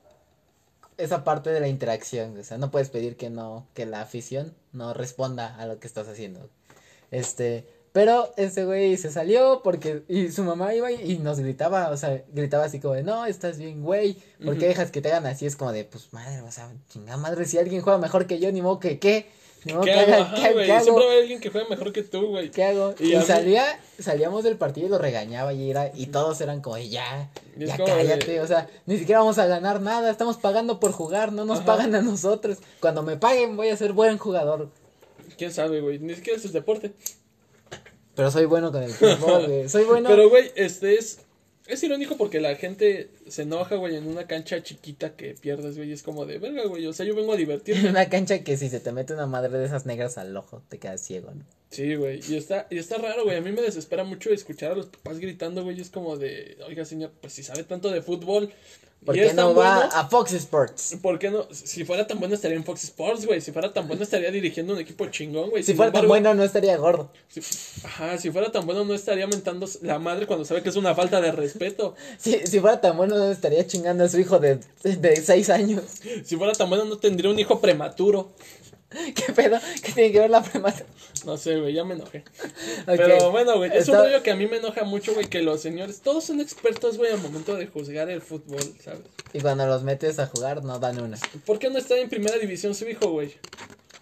esa 0.97 1.25
parte 1.25 1.51
de 1.51 1.61
la 1.61 1.69
interacción, 1.69 2.39
o 2.39 2.45
sea, 2.45 2.59
no 2.59 2.71
puedes 2.71 2.91
pedir 2.91 3.17
que 3.17 3.31
no, 3.31 3.67
que 3.75 3.87
la 3.87 4.01
afición 4.01 4.55
no 4.73 4.95
responda 4.95 5.57
a 5.57 5.67
lo 5.67 5.81
que 5.81 5.87
estás 5.87 6.09
haciendo. 6.09 6.51
Este, 7.11 7.67
pero 7.93 8.33
ese 8.37 8.65
güey 8.65 8.97
se 8.97 9.11
salió 9.11 9.63
porque, 9.65 10.05
y 10.09 10.31
su 10.31 10.45
mamá 10.45 10.75
iba 10.75 10.93
y, 10.93 11.13
y 11.13 11.19
nos 11.19 11.41
gritaba, 11.41 11.91
o 11.91 11.97
sea, 11.97 12.23
gritaba 12.33 12.65
así 12.65 12.81
como 12.81 12.95
de, 12.95 13.03
no, 13.03 13.27
estás 13.27 13.59
bien, 13.59 13.83
güey, 13.83 14.19
¿por 14.45 14.59
qué 14.59 14.69
dejas 14.69 14.91
que 14.91 15.01
te 15.01 15.11
hagan 15.11 15.27
así? 15.27 15.47
Es 15.47 15.57
como 15.57 15.73
de, 15.73 15.85
pues, 15.85 16.13
madre, 16.13 16.43
o 16.43 16.53
sea, 16.53 16.71
chingada 16.89 17.17
madre, 17.17 17.45
si 17.45 17.59
alguien 17.59 17.83
juega 17.83 17.99
mejor 17.99 18.27
que 18.27 18.39
yo, 18.39 18.53
ni 18.53 18.63
modo 18.63 18.79
que, 18.79 18.99
¿qué? 18.99 19.31
Modo 19.65 19.81
¿Qué 19.83 19.93
hago? 19.93 20.23
Ajá, 20.23 20.35
¿qué- 20.37 20.53
güey. 20.53 20.67
qué? 20.67 20.81
Siempre 20.81 21.05
va 21.05 21.11
a 21.11 21.13
haber 21.13 21.23
alguien 21.23 21.41
que 21.41 21.51
juegue 21.51 21.69
mejor 21.69 21.93
que 21.93 22.03
tú, 22.03 22.27
güey. 22.29 22.51
¿Qué 22.51 22.65
hago? 22.65 22.95
Y 23.01 23.15
salía, 23.23 23.65
salíamos 23.99 24.45
del 24.45 24.57
partido 24.57 24.87
y 24.87 24.91
lo 24.91 24.99
regañaba 24.99 25.53
y 25.53 25.71
era, 25.71 25.91
y 25.95 26.07
todos 26.07 26.41
eran 26.41 26.61
como, 26.61 26.79
ya, 26.79 27.31
es 27.59 27.69
ya 27.69 27.77
como 27.77 27.89
cállate, 27.89 28.41
o 28.41 28.47
sea, 28.47 28.69
ni 28.87 28.99
siquiera 28.99 29.19
vamos 29.21 29.39
a 29.39 29.47
ganar 29.47 29.81
nada, 29.81 30.11
estamos 30.11 30.37
pagando 30.37 30.79
por 30.81 30.93
jugar, 30.93 31.33
no 31.33 31.45
nos 31.45 31.59
Ajá. 31.59 31.67
pagan 31.67 31.95
a 31.95 32.03
nosotros. 32.03 32.59
Cuando 32.81 33.03
me 33.03 33.17
paguen 33.17 33.57
voy 33.57 33.69
a 33.69 33.77
ser 33.77 33.93
buen 33.93 34.17
jugador. 34.19 34.71
¿Quién 35.37 35.53
sabe, 35.53 35.81
güey? 35.81 35.99
Ni 35.99 36.15
siquiera 36.15 36.39
es 36.39 36.45
el 36.45 36.53
deporte. 36.53 36.93
Pero 38.15 38.31
soy 38.31 38.47
bueno 38.47 38.73
con 38.73 38.83
el 38.83 38.91
fútbol, 38.93 39.47
güey. 39.47 39.69
Soy 39.69 39.85
bueno. 39.85 40.09
Pero, 40.11 40.29
güey, 40.29 40.51
este 40.57 40.97
es. 40.99 41.21
Es 41.69 41.83
irónico 41.83 42.17
porque 42.17 42.41
la 42.41 42.57
gente 42.57 43.11
se 43.29 43.43
enoja, 43.43 43.77
güey, 43.77 43.95
en 43.95 44.07
una 44.09 44.27
cancha 44.27 44.63
chiquita 44.63 45.15
que 45.17 45.35
pierdes, 45.35 45.77
güey. 45.77 45.93
Es 45.93 46.03
como 46.03 46.25
de 46.25 46.39
verga, 46.39 46.65
güey. 46.65 46.87
O 46.87 46.95
sea, 46.95 47.05
yo 47.05 47.15
vengo 47.15 47.35
a 47.35 47.37
divertirme. 47.37 47.91
una 47.91 48.09
cancha 48.09 48.43
que 48.43 48.57
si 48.57 48.71
se 48.71 48.81
te 48.81 48.91
mete 48.91 49.13
una 49.13 49.27
madre 49.27 49.59
de 49.59 49.67
esas 49.67 49.85
negras 49.85 50.17
al 50.17 50.35
ojo, 50.35 50.63
te 50.71 50.79
quedas 50.79 51.03
ciego, 51.03 51.31
¿no? 51.31 51.45
Sí, 51.71 51.95
güey. 51.97 52.21
Y 52.29 52.37
está, 52.37 52.67
y 52.71 52.79
está 52.79 52.97
raro, 52.99 53.25
güey. 53.25 53.37
A 53.37 53.41
mí 53.41 53.53
me 53.53 53.61
desespera 53.63 54.03
mucho 54.05 54.31
escuchar 54.31 54.73
a 54.73 54.75
los 54.77 54.87
papás 54.87 55.19
gritando, 55.19 55.63
güey. 55.65 55.77
y 55.79 55.83
Es 55.83 55.91
como 55.91 56.17
de, 56.17 56.57
oiga, 56.67 56.85
señor, 56.85 57.11
pues 57.21 57.33
si 57.35 57.43
sabe 57.43 57.63
tanto 57.65 57.91
de 57.91 58.01
fútbol. 58.03 58.51
¿Por 59.05 59.15
qué 59.15 59.33
no 59.33 59.55
va 59.55 59.77
bueno, 59.77 59.91
a 59.95 60.09
Fox 60.09 60.33
Sports? 60.33 60.97
¿Por 61.01 61.21
qué 61.21 61.31
no? 61.31 61.47
Si 61.53 61.85
fuera 61.85 62.09
tan 62.09 62.19
bueno 62.19 62.35
estaría 62.35 62.57
en 62.57 62.65
Fox 62.65 62.83
Sports, 62.83 63.27
güey. 63.27 63.41
Si 63.41 63.53
fuera 63.53 63.73
tan 63.73 63.87
bueno 63.87 64.03
estaría 64.03 64.33
dirigiendo 64.33 64.73
un 64.73 64.81
equipo 64.81 65.07
chingón, 65.07 65.51
güey. 65.51 65.63
Si 65.63 65.69
Sin 65.69 65.77
fuera 65.77 65.93
tan 65.93 66.09
bueno, 66.09 66.35
no 66.35 66.43
estaría 66.43 66.77
gordo. 66.79 67.13
si- 67.29 67.41
ajá, 67.85 68.19
si 68.19 68.33
fuera 68.33 68.51
tan 68.51 68.67
bueno 68.67 68.85
no 68.85 68.95
estaría 68.95 69.29
mentando 69.29 69.69
la 69.83 70.01
madre 70.01 70.27
cuando 70.27 70.45
sabe 70.45 70.65
que 70.65 70.71
es 70.71 70.75
una 70.77 70.97
falta 70.97 71.21
de 71.21 71.31
respeto. 71.31 71.95
Si, 72.19 72.45
si 72.45 72.59
fuera 72.59 72.81
tan 72.81 72.97
bueno, 72.97 73.17
no 73.17 73.31
estaría 73.31 73.65
chingando 73.69 74.03
a 74.03 74.09
su 74.09 74.19
hijo 74.19 74.41
de, 74.41 74.59
de 74.83 75.17
seis 75.17 75.49
años. 75.49 75.85
Si 76.25 76.35
fuera 76.37 76.53
tan 76.55 76.69
bueno 76.69 76.85
no 76.85 76.99
tendría 76.99 77.31
un 77.31 77.39
hijo 77.39 77.61
prematuro. 77.61 78.33
¿Qué 79.15 79.33
pedo? 79.35 79.59
¿Qué 79.83 79.93
tiene 79.93 80.13
que 80.13 80.21
ver 80.21 80.31
la 80.31 80.43
premata? 80.43 80.85
No 81.27 81.37
sé, 81.37 81.61
güey, 81.61 81.75
ya 81.75 81.85
me 81.85 81.95
enojé. 81.95 82.25
Pero 82.87 83.31
bueno, 83.31 83.57
güey, 83.59 83.71
es 83.75 83.89
un 83.89 83.97
rollo 83.97 84.23
que 84.23 84.31
a 84.31 84.37
mí 84.37 84.47
me 84.47 84.57
enoja 84.57 84.85
mucho, 84.85 85.13
güey, 85.15 85.27
que 85.27 85.43
los 85.43 85.61
señores, 85.61 86.01
todos 86.01 86.25
son 86.25 86.41
expertos, 86.41 86.97
güey, 86.97 87.13
al 87.13 87.21
momento 87.21 87.55
de 87.57 87.67
juzgar 87.67 88.09
el 88.09 88.23
fútbol, 88.23 88.63
¿sabes? 88.83 89.03
Y 89.33 89.41
cuando 89.41 89.67
los 89.67 89.83
metes 89.83 90.19
a 90.19 90.27
jugar, 90.27 90.65
no 90.65 90.79
dan 90.79 91.01
una. 91.01 91.19
¿Por 91.45 91.59
qué 91.59 91.69
no 91.69 91.79
está 91.79 91.99
en 91.99 92.09
primera 92.09 92.39
división 92.39 92.75
su 92.75 92.89
hijo, 92.89 93.11
güey? 93.11 93.35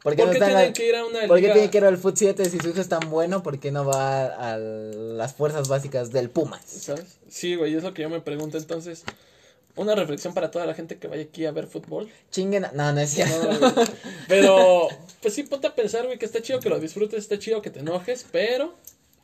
¿Por 0.02 0.14
qué, 0.14 0.22
¿Por 0.22 0.32
qué 0.34 0.38
tienen 0.38 0.72
que 0.72 0.88
ir 0.88 0.94
a 0.94 1.04
una 1.04 1.26
¿Por 1.26 1.40
qué 1.40 1.48
tiene 1.48 1.68
que 1.68 1.78
ir 1.78 1.84
al 1.84 1.98
Foot 1.98 2.16
7 2.16 2.44
si 2.44 2.60
su 2.60 2.68
hijo 2.68 2.80
es 2.80 2.88
tan 2.88 3.10
bueno? 3.10 3.42
¿Por 3.42 3.58
qué 3.58 3.72
no 3.72 3.84
va 3.84 4.26
a 4.26 4.56
las 4.56 5.34
fuerzas 5.34 5.66
básicas 5.66 6.12
del 6.12 6.30
Pumas? 6.30 6.62
¿Sabes? 6.64 7.18
Sí, 7.28 7.56
güey, 7.56 7.74
es 7.74 7.82
lo 7.82 7.92
que 7.92 8.02
yo 8.02 8.08
me 8.08 8.20
pregunto. 8.20 8.56
Entonces, 8.56 9.02
una 9.76 9.94
reflexión 9.94 10.34
para 10.34 10.50
toda 10.50 10.66
la 10.66 10.74
gente 10.74 10.98
que 10.98 11.06
vaya 11.06 11.22
aquí 11.22 11.46
a 11.46 11.52
ver 11.52 11.66
fútbol. 11.66 12.08
Chinguen. 12.30 12.66
No, 12.74 12.92
no 12.92 13.00
es 13.00 13.10
cierto. 13.10 13.52
No, 13.52 13.72
pero, 14.28 14.88
pues 15.22 15.34
sí, 15.34 15.42
ponte 15.44 15.66
a 15.68 15.74
pensar, 15.74 16.06
güey, 16.06 16.18
que 16.18 16.24
está 16.26 16.42
chido 16.42 16.60
que 16.60 16.68
lo 16.68 16.78
disfrutes, 16.80 17.18
está 17.18 17.38
chido 17.38 17.62
que 17.62 17.70
te 17.70 17.80
enojes, 17.80 18.26
pero 18.32 18.74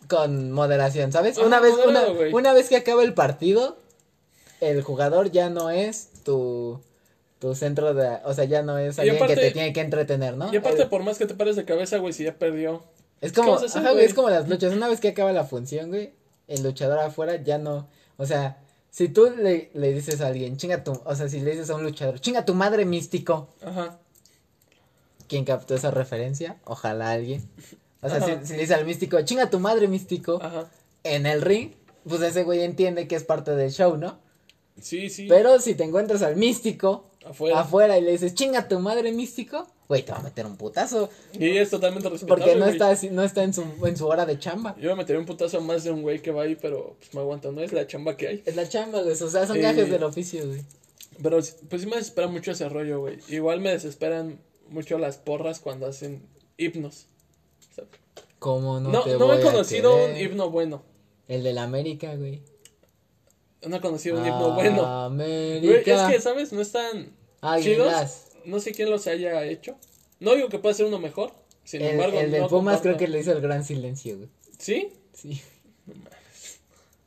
Con 0.08 0.52
moderación, 0.52 1.10
¿sabes? 1.12 1.38
Una, 1.38 1.58
vez, 1.60 1.72
moderado, 1.72 2.12
una, 2.12 2.36
una 2.36 2.52
vez 2.52 2.68
que 2.68 2.76
acaba 2.76 3.02
el 3.02 3.14
partido, 3.14 3.78
el 4.60 4.82
jugador 4.82 5.30
ya 5.30 5.48
no 5.50 5.70
es 5.70 6.08
tu, 6.24 6.80
tu 7.38 7.54
centro 7.54 7.94
de... 7.94 8.18
O 8.24 8.34
sea, 8.34 8.44
ya 8.44 8.62
no 8.62 8.78
es 8.78 8.98
alguien 8.98 9.16
aparte- 9.16 9.34
que 9.34 9.40
te 9.40 9.50
tiene 9.52 9.72
que 9.72 9.80
entretener, 9.80 10.36
¿no? 10.36 10.52
Y 10.52 10.56
aparte, 10.56 10.86
por 10.86 11.02
más 11.02 11.18
que 11.18 11.26
te 11.26 11.34
pares 11.34 11.56
de 11.56 11.64
cabeza, 11.64 11.98
güey, 11.98 12.12
si 12.12 12.24
ya 12.24 12.34
perdió. 12.34 12.82
Es 13.20 13.32
¿qué 13.32 13.40
como, 13.40 13.54
hacer, 13.54 13.70
ajá, 13.80 13.92
güey? 13.92 14.04
es 14.04 14.14
como 14.14 14.28
las 14.30 14.48
luchas. 14.48 14.72
Una 14.72 14.88
vez 14.88 15.00
que 15.00 15.08
acaba 15.08 15.32
la 15.32 15.44
función, 15.44 15.88
güey, 15.90 16.12
el 16.48 16.62
luchador 16.62 16.98
afuera 16.98 17.36
ya 17.36 17.56
no, 17.58 17.88
o 18.16 18.26
sea, 18.26 18.58
si 18.92 19.08
tú 19.08 19.30
le, 19.34 19.70
le 19.72 19.92
dices 19.94 20.20
a 20.20 20.26
alguien, 20.26 20.58
chinga 20.58 20.84
tu, 20.84 20.92
o 20.92 21.14
sea, 21.16 21.26
si 21.26 21.40
le 21.40 21.52
dices 21.52 21.70
a 21.70 21.74
un 21.76 21.82
luchador, 21.82 22.20
chinga 22.20 22.44
tu 22.44 22.54
madre 22.54 22.84
místico, 22.84 23.48
Ajá. 23.64 23.98
¿quién 25.28 25.46
captó 25.46 25.74
esa 25.74 25.90
referencia? 25.90 26.58
Ojalá 26.64 27.10
alguien. 27.12 27.42
O 28.02 28.08
sea, 28.10 28.20
si, 28.20 28.46
si 28.46 28.52
le 28.52 28.60
dices 28.60 28.76
al 28.76 28.84
místico, 28.84 29.18
chinga 29.22 29.48
tu 29.48 29.60
madre 29.60 29.88
místico, 29.88 30.38
Ajá. 30.42 30.70
en 31.04 31.24
el 31.24 31.40
ring, 31.40 31.70
pues 32.06 32.20
ese 32.20 32.44
güey 32.44 32.62
entiende 32.64 33.08
que 33.08 33.16
es 33.16 33.24
parte 33.24 33.56
del 33.56 33.70
show, 33.72 33.96
¿no? 33.96 34.18
Sí, 34.78 35.08
sí. 35.08 35.26
Pero 35.26 35.58
si 35.58 35.74
te 35.74 35.84
encuentras 35.84 36.20
al 36.20 36.36
místico 36.36 37.08
afuera. 37.24 37.60
afuera 37.60 37.96
y 37.98 38.02
le 38.02 38.12
dices, 38.12 38.34
chinga 38.34 38.68
tu 38.68 38.78
madre 38.78 39.10
místico, 39.12 39.66
güey, 39.92 40.02
te 40.04 40.12
va 40.12 40.18
a 40.18 40.22
meter 40.22 40.46
un 40.46 40.56
putazo. 40.56 41.10
Y 41.32 41.58
es 41.58 41.68
totalmente 41.70 42.08
respetable, 42.08 42.42
Porque 42.44 42.54
no 42.58 42.64
güey. 42.64 42.72
está, 42.72 42.88
así- 42.90 43.10
no 43.10 43.22
está 43.22 43.42
en 43.44 43.52
su, 43.52 43.62
en 43.84 43.96
su 43.96 44.06
hora 44.06 44.24
de 44.24 44.38
chamba. 44.38 44.74
Yo 44.80 44.88
me 44.90 44.96
metería 44.96 45.20
un 45.20 45.26
putazo 45.26 45.58
a 45.58 45.60
más 45.60 45.84
de 45.84 45.90
un 45.90 46.00
güey 46.02 46.20
que 46.22 46.30
va 46.30 46.42
ahí, 46.44 46.56
pero 46.56 46.96
pues 46.98 47.12
me 47.14 47.20
aguanto, 47.20 47.52
no 47.52 47.60
es 47.60 47.72
la 47.72 47.86
chamba 47.86 48.16
que 48.16 48.28
hay. 48.28 48.42
Es 48.46 48.56
la 48.56 48.68
chamba, 48.68 49.02
güey. 49.02 49.12
O 49.12 49.28
sea, 49.30 49.46
son 49.46 49.56
Eh, 49.58 49.60
gajes 49.60 49.90
del 49.90 50.02
oficio, 50.02 50.46
güey. 50.46 50.62
Pero 51.22 51.38
pues 51.68 51.82
sí 51.82 51.86
me 51.88 51.96
desespera 51.96 52.26
mucho 52.28 52.52
ese 52.52 52.68
rollo, 52.68 53.00
güey. 53.00 53.18
Igual 53.28 53.60
me 53.60 53.70
desesperan 53.70 54.38
mucho 54.70 54.96
las 54.98 55.18
porras 55.18 55.60
cuando 55.60 55.86
hacen 55.86 56.22
himnos. 56.56 57.06
¿sabes? 57.76 57.90
¿Cómo 58.38 58.80
no, 58.80 58.90
No, 58.90 59.02
te 59.02 59.12
no, 59.18 59.26
voy 59.26 59.38
he 59.38 59.42
conocido 59.42 60.06
un 60.06 60.16
himno 60.16 60.50
bueno. 60.50 60.82
El 61.28 61.42
de 61.42 61.52
la 61.52 61.62
América, 61.64 62.14
güey. 62.16 62.40
No 63.66 63.76
he 63.76 63.80
conocido 63.80 64.18
un 64.18 64.26
himno 64.26 64.54
bueno. 64.54 64.84
América. 64.84 65.66
Güey, 65.66 65.90
es 66.08 66.14
que, 66.14 66.20
¿sabes? 66.20 66.52
No 66.52 66.60
están 66.62 67.12
chidos. 67.60 67.86
Águilas. 67.88 68.31
No 68.44 68.60
sé 68.60 68.72
quién 68.72 68.90
los 68.90 69.06
haya 69.06 69.44
hecho. 69.44 69.76
No 70.20 70.34
digo 70.34 70.48
que 70.48 70.58
pueda 70.58 70.74
ser 70.74 70.86
uno 70.86 70.98
mejor. 70.98 71.32
Sin 71.64 71.82
El, 71.82 71.92
embargo, 71.92 72.18
el 72.20 72.30
del 72.30 72.40
no 72.42 72.48
Pumas 72.48 72.76
comparto. 72.76 72.82
creo 72.82 72.96
que 72.96 73.08
le 73.08 73.20
hizo 73.20 73.32
el 73.32 73.40
gran 73.40 73.64
silencio, 73.64 74.16
güey. 74.18 74.28
¿Sí? 74.58 74.92
Sí. 75.12 75.40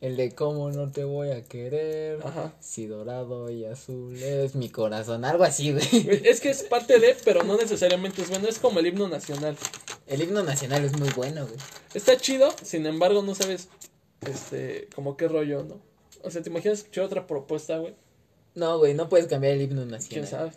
El 0.01 0.17
de 0.17 0.35
cómo 0.35 0.69
no 0.71 0.91
te 0.91 1.03
voy 1.03 1.31
a 1.31 1.43
querer. 1.43 2.19
Ajá. 2.23 2.53
Si 2.59 2.85
dorado 2.85 3.49
y 3.49 3.65
azul 3.65 4.15
es 4.21 4.53
mi 4.55 4.69
corazón. 4.69 5.25
Algo 5.25 5.43
así, 5.43 5.71
güey. 5.71 5.85
Es 6.25 6.41
que 6.41 6.49
es 6.49 6.63
parte 6.63 6.99
de, 6.99 7.15
pero 7.23 7.43
no 7.43 7.57
necesariamente 7.57 8.21
es 8.21 8.29
bueno. 8.29 8.47
Es 8.47 8.59
como 8.59 8.79
el 8.79 8.87
himno 8.87 9.07
nacional. 9.07 9.57
El 10.05 10.21
himno 10.21 10.43
nacional 10.43 10.83
es 10.85 10.97
muy 10.99 11.09
bueno, 11.15 11.45
güey. 11.47 11.57
Está 11.93 12.17
chido, 12.17 12.53
sin 12.61 12.85
embargo, 12.85 13.23
no 13.23 13.33
sabes, 13.33 13.69
este, 14.29 14.89
como 14.93 15.17
qué 15.17 15.27
rollo, 15.27 15.63
¿no? 15.63 15.79
O 16.23 16.29
sea, 16.29 16.43
¿te 16.43 16.49
imaginas 16.49 16.79
escuchar 16.79 17.05
otra 17.05 17.25
propuesta, 17.25 17.77
güey? 17.77 17.95
No, 18.53 18.77
güey, 18.77 18.93
no 18.93 19.09
puedes 19.09 19.27
cambiar 19.27 19.53
el 19.53 19.61
himno 19.63 19.81
¿Quién 19.81 19.91
nacional. 19.91 20.27
sabe? 20.27 20.51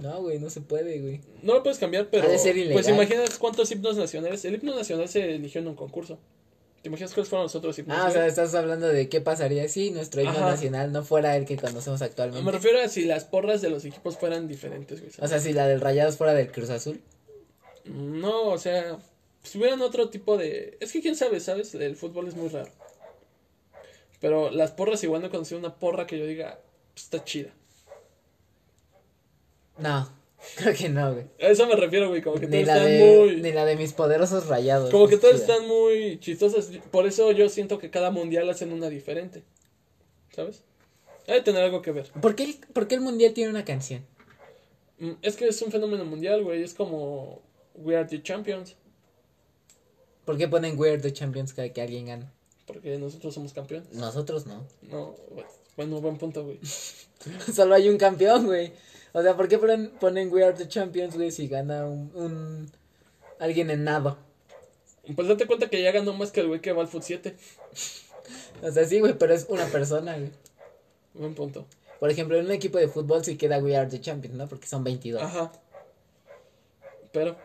No, 0.00 0.20
güey, 0.22 0.38
no 0.38 0.50
se 0.50 0.60
puede, 0.60 1.00
güey. 1.00 1.20
No 1.42 1.54
lo 1.54 1.62
puedes 1.62 1.78
cambiar, 1.78 2.08
pero. 2.10 2.26
Ha 2.28 2.30
de 2.30 2.38
ser 2.38 2.56
ilegal. 2.56 2.74
Pues 2.74 2.88
imaginas 2.88 3.38
cuántos 3.38 3.70
himnos 3.72 3.96
nacionales. 3.96 4.44
El 4.44 4.54
himno 4.56 4.74
nacional 4.76 5.08
se 5.08 5.34
eligió 5.34 5.60
en 5.60 5.68
un 5.68 5.74
concurso. 5.74 6.18
¿Te 6.82 6.88
imaginas 6.88 7.14
cuáles 7.14 7.28
fueron 7.30 7.44
los 7.44 7.54
otros 7.56 7.78
himnos? 7.78 7.96
Ah, 7.98 8.06
o 8.08 8.10
sea, 8.12 8.26
estás 8.26 8.54
hablando 8.54 8.86
de 8.88 9.08
qué 9.08 9.20
pasaría 9.20 9.68
si 9.68 9.90
nuestro 9.90 10.20
himno 10.20 10.32
Ajá. 10.38 10.50
nacional 10.50 10.92
no 10.92 11.02
fuera 11.02 11.36
el 11.36 11.44
que 11.46 11.56
conocemos 11.56 12.00
actualmente. 12.02 12.44
Me 12.44 12.52
refiero 12.52 12.80
a 12.80 12.88
si 12.88 13.06
las 13.06 13.24
porras 13.24 13.60
de 13.62 13.70
los 13.70 13.84
equipos 13.84 14.16
fueran 14.18 14.46
diferentes, 14.46 15.00
güey. 15.00 15.12
O 15.18 15.26
sea, 15.26 15.40
si 15.40 15.52
la 15.52 15.66
del 15.66 15.80
Rayados 15.80 16.16
fuera 16.16 16.34
del 16.34 16.52
Cruz 16.52 16.70
Azul. 16.70 17.00
No, 17.86 18.48
o 18.50 18.58
sea, 18.58 18.98
si 19.42 19.58
hubieran 19.58 19.80
otro 19.80 20.10
tipo 20.10 20.36
de... 20.36 20.76
Es 20.80 20.92
que 20.92 21.00
quién 21.00 21.16
sabe, 21.16 21.40
¿sabes? 21.40 21.74
El 21.74 21.96
fútbol 21.96 22.28
es 22.28 22.36
muy 22.36 22.48
raro. 22.50 22.70
Pero 24.20 24.50
las 24.50 24.70
porras 24.72 25.02
igual 25.04 25.22
no 25.22 25.28
he 25.28 25.30
conocido 25.30 25.58
una 25.58 25.74
porra 25.74 26.06
que 26.06 26.18
yo 26.18 26.26
diga, 26.26 26.60
"Pues, 26.94 27.04
está 27.04 27.24
chida. 27.24 27.50
No, 29.78 30.08
creo 30.56 30.74
que 30.74 30.88
no, 30.88 31.12
güey. 31.12 31.24
A 31.40 31.48
eso 31.48 31.66
me 31.66 31.76
refiero, 31.76 32.08
güey, 32.08 32.22
como 32.22 32.38
que 32.40 32.46
Ni 32.46 32.64
todos 32.64 32.76
están 32.76 32.84
de, 32.90 33.16
muy... 33.18 33.40
ni 33.42 33.52
la 33.52 33.64
de 33.64 33.76
mis 33.76 33.92
poderosos 33.92 34.46
rayados. 34.46 34.90
Como 34.90 35.08
que 35.08 35.16
es 35.16 35.20
todas 35.20 35.36
chida. 35.42 35.54
están 35.54 35.68
muy 35.68 36.18
chistosas. 36.20 36.70
Por 36.90 37.06
eso 37.06 37.32
yo 37.32 37.48
siento 37.48 37.78
que 37.78 37.90
cada 37.90 38.10
mundial 38.10 38.48
hacen 38.50 38.72
una 38.72 38.88
diferente. 38.88 39.42
¿Sabes? 40.34 40.62
Hay 41.26 41.34
de 41.34 41.40
tener 41.40 41.62
algo 41.62 41.82
que 41.82 41.92
ver. 41.92 42.10
¿Por 42.20 42.34
qué, 42.36 42.44
el, 42.44 42.56
por 42.72 42.86
qué 42.86 42.94
el 42.94 43.00
mundial 43.00 43.32
tiene 43.32 43.50
una 43.50 43.64
canción? 43.64 44.04
Mm, 44.98 45.12
Es 45.22 45.36
que 45.36 45.48
es 45.48 45.60
un 45.62 45.72
fenómeno 45.72 46.04
mundial, 46.04 46.42
güey. 46.44 46.62
Es 46.62 46.74
como 46.74 47.42
We 47.74 47.96
Are 47.96 48.08
the 48.08 48.22
Champions. 48.22 48.76
¿Por 50.24 50.36
qué 50.36 50.48
ponen 50.48 50.78
We're 50.78 51.00
the 51.00 51.12
Champions 51.12 51.52
cada 51.52 51.68
que 51.72 51.80
alguien 51.80 52.06
gana? 52.06 52.32
Porque 52.66 52.98
nosotros 52.98 53.32
somos 53.32 53.52
campeones. 53.52 53.92
Nosotros 53.92 54.46
no. 54.46 54.66
No, 54.82 55.14
bueno, 55.76 56.00
buen 56.00 56.16
punto, 56.18 56.44
güey. 56.44 56.58
Solo 57.54 57.74
hay 57.74 57.88
un 57.88 57.96
campeón, 57.96 58.46
güey. 58.46 58.72
O 59.12 59.22
sea, 59.22 59.36
¿por 59.36 59.48
qué 59.48 59.58
ponen, 59.58 59.90
ponen 59.98 60.32
We 60.32 60.44
Are 60.44 60.54
the 60.56 60.68
Champions, 60.68 61.14
güey, 61.16 61.30
si 61.30 61.48
gana 61.48 61.86
un, 61.86 62.10
un- 62.14 62.70
alguien 63.38 63.70
en 63.70 63.84
nado? 63.84 64.18
Pues 65.14 65.28
date 65.28 65.46
cuenta 65.46 65.68
que 65.70 65.82
ya 65.82 65.92
ganó 65.92 66.12
más 66.12 66.32
que 66.32 66.40
el 66.40 66.48
güey 66.48 66.60
que 66.60 66.72
va 66.72 66.82
al 66.82 66.88
Foot 66.88 67.02
7. 67.04 67.36
O 68.62 68.70
sea, 68.70 68.84
sí, 68.84 69.00
güey, 69.00 69.14
pero 69.16 69.32
es 69.34 69.46
una 69.48 69.66
persona, 69.66 70.16
güey. 70.16 70.30
Buen 71.14 71.34
punto. 71.34 71.66
Por 72.00 72.10
ejemplo, 72.10 72.36
en 72.36 72.44
un 72.46 72.50
equipo 72.52 72.76
de 72.78 72.88
fútbol 72.88 73.24
sí 73.24 73.36
queda 73.36 73.58
We 73.58 73.76
Are 73.76 73.88
the 73.88 74.00
Champions, 74.00 74.36
¿no? 74.36 74.48
Porque 74.48 74.66
son 74.66 74.82
22. 74.84 75.22
Ajá. 75.22 75.52
Pero, 77.12 77.36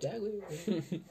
Ya, 0.00 0.16
güey. 0.18 0.32
güey. 0.66 1.02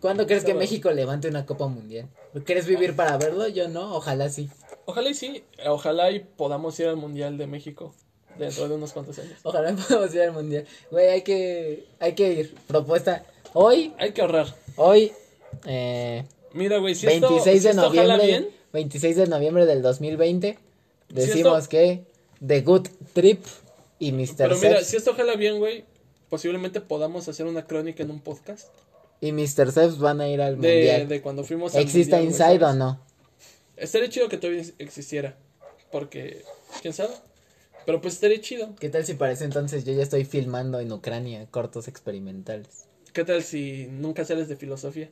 ¿Cuándo 0.00 0.26
crees 0.26 0.44
que. 0.44 0.54
México 0.54 0.90
levante 0.92 1.28
una 1.28 1.46
Copa 1.46 1.66
Mundial? 1.66 2.08
¿Quieres 2.44 2.66
vivir 2.66 2.94
para 2.94 3.16
verlo? 3.16 3.48
Yo 3.48 3.66
no, 3.68 3.96
ojalá 3.96 4.28
sí. 4.28 4.50
Ojalá 4.86 5.10
y 5.10 5.14
sí. 5.14 5.44
Ojalá 5.66 6.10
y 6.10 6.20
podamos 6.20 6.78
ir 6.80 6.86
al 6.86 6.96
Mundial 6.96 7.36
de 7.38 7.46
México 7.46 7.94
dentro 8.38 8.68
de 8.68 8.74
unos 8.74 8.92
cuantos 8.92 9.18
años. 9.18 9.38
Ojalá 9.42 9.74
podamos 9.88 10.14
ir 10.14 10.22
al 10.22 10.32
Mundial. 10.32 10.64
Güey, 10.90 11.08
hay 11.08 11.22
que, 11.22 11.84
hay 12.00 12.14
que 12.14 12.32
ir. 12.32 12.54
Propuesta. 12.66 13.24
Hoy, 13.52 13.92
Hay 13.98 14.12
que 14.12 14.20
ahorrar. 14.22 14.54
hoy, 14.76 15.12
eh, 15.66 16.24
Mira, 16.52 16.78
güey, 16.78 16.94
si 16.94 17.06
26 17.06 17.38
esto, 17.38 17.44
si 17.44 17.50
de 17.50 17.70
esto 17.70 17.82
noviembre, 17.82 18.26
bien, 18.26 18.48
26 18.72 19.16
de 19.16 19.26
noviembre 19.26 19.66
del 19.66 19.82
2020, 19.82 20.48
Si 20.48 20.56
esto- 21.20 21.26
decimos 21.26 21.68
que 21.68 22.04
The 22.46 22.60
Good 22.62 22.88
Trip 23.14 23.44
y 23.98 24.12
Mr. 24.12 24.34
pero 24.36 24.56
mira, 24.58 24.76
Seps 24.78 24.86
si 24.88 24.96
esto 24.96 25.14
jala 25.14 25.36
bien, 25.36 25.58
güey, 25.58 25.84
posiblemente 26.28 26.80
podamos 26.82 27.28
hacer 27.28 27.46
una 27.46 27.66
crónica 27.66 28.02
en 28.02 28.10
un 28.10 28.20
podcast 28.20 28.68
y 29.22 29.32
Mr. 29.32 29.72
Seps 29.72 29.98
van 29.98 30.20
a 30.20 30.28
ir 30.28 30.42
al 30.42 30.60
de, 30.60 30.68
Mundial. 30.74 31.08
de 31.08 31.22
cuando 31.22 31.44
fuimos 31.44 31.74
al 31.74 31.80
¿Existe 31.82 32.16
Mundial, 32.16 32.32
Inside 32.52 32.64
o 32.64 32.72
no? 32.74 33.00
Estaría 33.76 34.08
chido 34.08 34.28
que 34.28 34.38
todavía 34.38 34.62
existiera, 34.78 35.36
porque, 35.92 36.42
quién 36.80 36.94
sabe, 36.94 37.14
pero 37.84 38.00
pues 38.00 38.14
estaría 38.14 38.40
chido. 38.40 38.74
¿Qué 38.80 38.88
tal 38.88 39.04
si 39.04 39.14
parece 39.14 39.44
entonces 39.44 39.84
yo 39.84 39.92
ya 39.92 40.02
estoy 40.02 40.24
filmando 40.24 40.80
en 40.80 40.90
Ucrania 40.92 41.46
cortos 41.50 41.88
experimentales? 41.88 42.84
¿Qué 43.12 43.24
tal 43.24 43.42
si 43.42 43.86
nunca 43.90 44.24
sales 44.24 44.48
de 44.48 44.56
filosofía? 44.56 45.10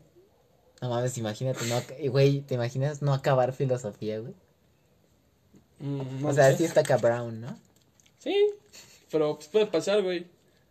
No 0.83 0.91
mames, 0.91 1.17
imagínate, 1.19 1.65
no, 1.67 1.77
ac- 1.77 2.11
güey, 2.11 2.41
¿te 2.43 2.55
imaginas 2.55 3.01
no 3.01 3.15
acabar 3.15 3.53
filosofía, 3.53 4.19
güey? 4.21 4.35
Mm, 5.81 6.23
no 6.23 6.29
o 6.29 6.33
sea, 6.33 6.51
sé. 6.53 6.59
sí 6.59 6.65
está 6.65 6.83
cabrón, 6.83 7.41
¿no? 7.41 7.57
Sí, 8.19 8.51
pero 9.11 9.37
pues 9.37 9.49
puede 9.49 9.67
pasar, 9.67 10.03
güey. 10.03 10.27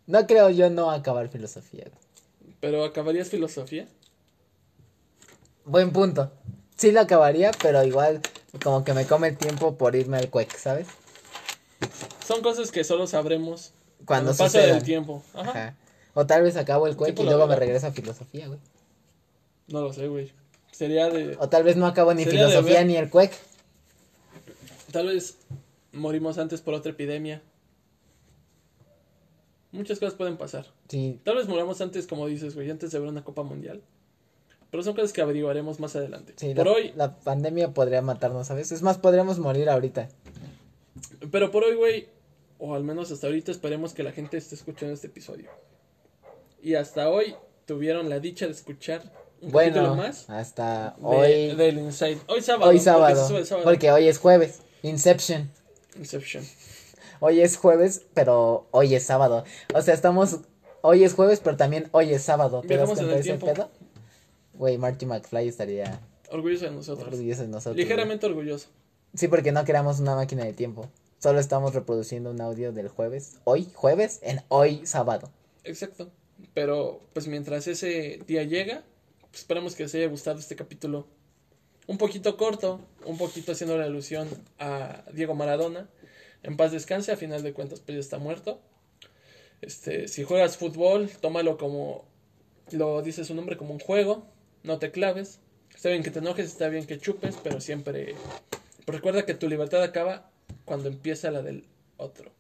No 0.08 0.26
creo 0.28 0.50
yo 0.50 0.70
no 0.70 0.92
acabar 0.92 1.30
filosofía, 1.30 1.86
güey. 1.86 2.56
Pero 2.60 2.84
¿acabarías 2.84 3.30
filosofía? 3.30 3.88
Buen 5.66 5.92
punto. 5.92 6.32
Sí 6.84 6.92
lo 6.92 7.00
acabaría, 7.00 7.52
pero 7.62 7.82
igual 7.86 8.20
como 8.62 8.84
que 8.84 8.94
me 8.94 9.06
come 9.06 9.30
el 9.30 9.38
tiempo 9.38 9.78
por 9.78 9.96
irme 9.96 10.18
al 10.18 10.30
cuec, 10.30 10.54
¿sabes? 10.58 10.86
Son 12.28 12.42
cosas 12.42 12.74
que 12.74 12.84
solo 12.84 13.08
sabremos 13.08 13.72
Cuando 14.04 14.32
pasa 14.32 14.60
sucedan. 14.60 14.76
el 14.80 14.84
tiempo. 14.84 15.24
Ajá. 15.34 15.50
Ajá. 15.50 15.76
O 16.14 16.26
tal 16.26 16.44
vez 16.44 16.58
acabo 16.58 16.88
el 16.88 16.98
cuec 16.98 17.18
y 17.18 17.24
luego 17.24 17.48
me 17.48 17.56
regreso 17.56 17.88
a 17.88 17.94
filosofía, 17.94 18.48
güey. 18.50 18.60
No 19.70 19.80
lo 19.80 19.94
sé, 19.94 20.10
güey. 20.10 20.34
Sería 20.74 21.10
de... 21.10 21.38
O 21.40 21.48
tal 21.48 21.64
vez 21.64 21.78
no 21.78 21.86
acabo 21.86 22.14
ni 22.14 22.26
de 22.26 22.32
filosofía 22.32 22.84
ni 22.84 22.98
el 22.98 23.10
cuec. 23.10 23.32
Tal 24.92 25.08
vez 25.08 25.38
morimos 25.94 26.38
antes 26.38 26.60
por 26.60 26.74
otra 26.74 26.92
epidemia. 26.92 27.42
Muchas 29.72 30.00
cosas 30.00 30.16
pueden 30.16 30.36
pasar. 30.36 30.66
Sí, 30.90 31.18
Tal 31.24 31.38
vez 31.38 31.48
moramos 31.48 31.80
antes, 31.80 32.08
como 32.08 32.28
dices, 32.28 32.56
güey, 32.56 32.70
antes 32.70 32.92
de 32.92 33.00
ver 33.00 33.08
una 33.08 33.24
Copa 33.24 33.44
Mundial. 33.44 33.82
Pero 34.74 34.82
son 34.82 34.96
cosas 34.96 35.14
que 35.14 35.22
averiguaremos 35.22 35.80
más 35.80 35.96
adelante. 35.96 36.34
sí. 36.36 36.56
por 36.56 36.66
la, 36.66 36.72
hoy, 36.72 36.94
la 36.96 37.16
pandemia 37.18 37.76
podría 37.76 38.02
matarnos 38.02 38.50
a 38.50 38.56
veces. 38.56 38.72
Es 38.72 38.82
más, 38.82 38.98
podríamos 38.98 39.38
morir 39.38 39.70
ahorita. 39.70 40.10
pero 41.32 41.52
por 41.52 41.64
hoy, 41.64 41.76
güey, 41.76 42.08
o 42.58 42.74
al 42.74 42.84
menos 42.84 43.12
hasta 43.12 43.28
ahorita, 43.28 43.52
esperemos 43.52 43.94
que 43.94 44.02
la 44.02 44.12
gente 44.12 44.36
esté 44.36 44.56
escuchando 44.56 44.96
este 44.96 45.06
episodio. 45.06 45.52
Y 46.60 46.74
hasta 46.74 47.08
hoy 47.12 47.36
tuvieron 47.68 48.10
la 48.10 48.20
dicha 48.20 48.48
de 48.48 48.52
escuchar 48.54 49.04
un 49.44 49.52
capítulo 49.52 49.52
Bueno, 49.52 49.96
más 49.96 50.28
hasta 50.28 50.96
de- 50.98 51.06
hoy, 51.06 51.56
del 51.56 51.78
Inside. 51.78 52.18
Hoy 52.26 52.42
sábado. 52.42 52.72
hoy 52.72 52.80
sábado. 52.80 53.28
Porque 53.64 53.92
hoy 53.92 54.08
es 54.08 54.18
jueves. 54.18 54.62
Inception. 54.82 55.52
Inception. 56.00 56.44
Hoy 57.20 57.42
es 57.42 57.58
jueves, 57.58 58.08
pero 58.16 58.66
hoy 58.72 58.96
es 58.96 59.04
sábado. 59.04 59.44
O 59.76 59.84
sea, 59.84 59.94
estamos. 59.94 60.40
Hoy 60.82 61.04
es 61.04 61.14
jueves, 61.14 61.42
pero 61.44 61.58
también 61.58 61.90
hoy 61.92 62.12
es 62.12 62.24
sábado. 62.24 62.64
¿Te 62.68 62.76
das 62.76 62.90
cuenta 62.90 63.06
de 63.06 63.20
ese 63.20 63.36
pedo? 63.36 63.70
Güey, 64.54 64.78
Marty 64.78 65.06
McFly 65.06 65.48
estaría 65.48 66.00
Orgulloso 66.30 66.66
de 66.66 66.72
nosotros. 66.72 67.08
orgulloso 67.08 67.42
de 67.42 67.48
nosotros. 67.48 67.76
Ligeramente 67.78 68.26
orgulloso. 68.26 68.68
Sí, 69.14 69.28
porque 69.28 69.52
no 69.52 69.64
creamos 69.66 70.00
una 70.00 70.16
máquina 70.16 70.44
de 70.44 70.54
tiempo. 70.54 70.90
Solo 71.20 71.40
estamos 71.40 71.74
reproduciendo 71.74 72.32
un 72.32 72.42
audio 72.42 72.72
del 72.72 72.88
jueves. 72.90 73.38
Hoy, 73.44 73.68
jueves, 73.74 74.20
en 74.24 74.42
hoy, 74.50 74.86
sábado. 74.86 75.30
Exacto. 75.64 76.10
Pero, 76.54 77.00
pues 77.14 77.28
mientras 77.28 77.68
ese 77.68 78.20
día 78.28 78.44
llega, 78.44 78.84
pues, 79.30 79.42
esperamos 79.42 79.76
que 79.76 79.84
les 79.84 79.96
haya 79.96 80.08
gustado 80.08 80.40
este 80.40 80.56
capítulo. 80.56 81.08
Un 81.88 81.98
poquito 81.98 82.36
corto, 82.38 82.80
un 83.06 83.18
poquito 83.18 83.52
haciendo 83.52 83.78
la 83.78 83.86
alusión 83.86 84.28
a 84.60 85.04
Diego 85.14 85.36
Maradona. 85.36 85.90
En 86.42 86.58
paz 86.58 86.72
descanse, 86.72 87.12
a 87.12 87.18
final 87.18 87.44
de 87.44 87.54
cuentas, 87.54 87.80
pues 87.80 87.96
ya 87.96 88.00
está 88.00 88.18
muerto. 88.18 88.60
Este, 89.62 90.08
si 90.08 90.24
juegas 90.24 90.58
fútbol, 90.58 91.10
tómalo 91.22 91.58
como 91.58 92.06
lo 92.72 93.02
dice 93.02 93.24
su 93.24 93.34
nombre, 93.36 93.56
como 93.58 93.74
un 93.74 93.80
juego. 93.80 94.26
No 94.64 94.80
te 94.80 94.92
claves. 94.92 95.40
Está 95.76 95.90
bien 95.90 96.04
que 96.04 96.12
te 96.12 96.20
enojes, 96.20 96.48
está 96.48 96.70
bien 96.70 96.86
que 96.86 97.00
chupes, 97.00 97.36
pero 97.44 97.60
siempre 97.60 98.16
pero 98.86 98.98
recuerda 98.98 99.26
que 99.26 99.34
tu 99.34 99.48
libertad 99.48 99.82
acaba 99.82 100.30
cuando 100.66 100.90
empieza 100.90 101.32
la 101.32 101.42
del 101.42 101.66
otro. 101.98 102.32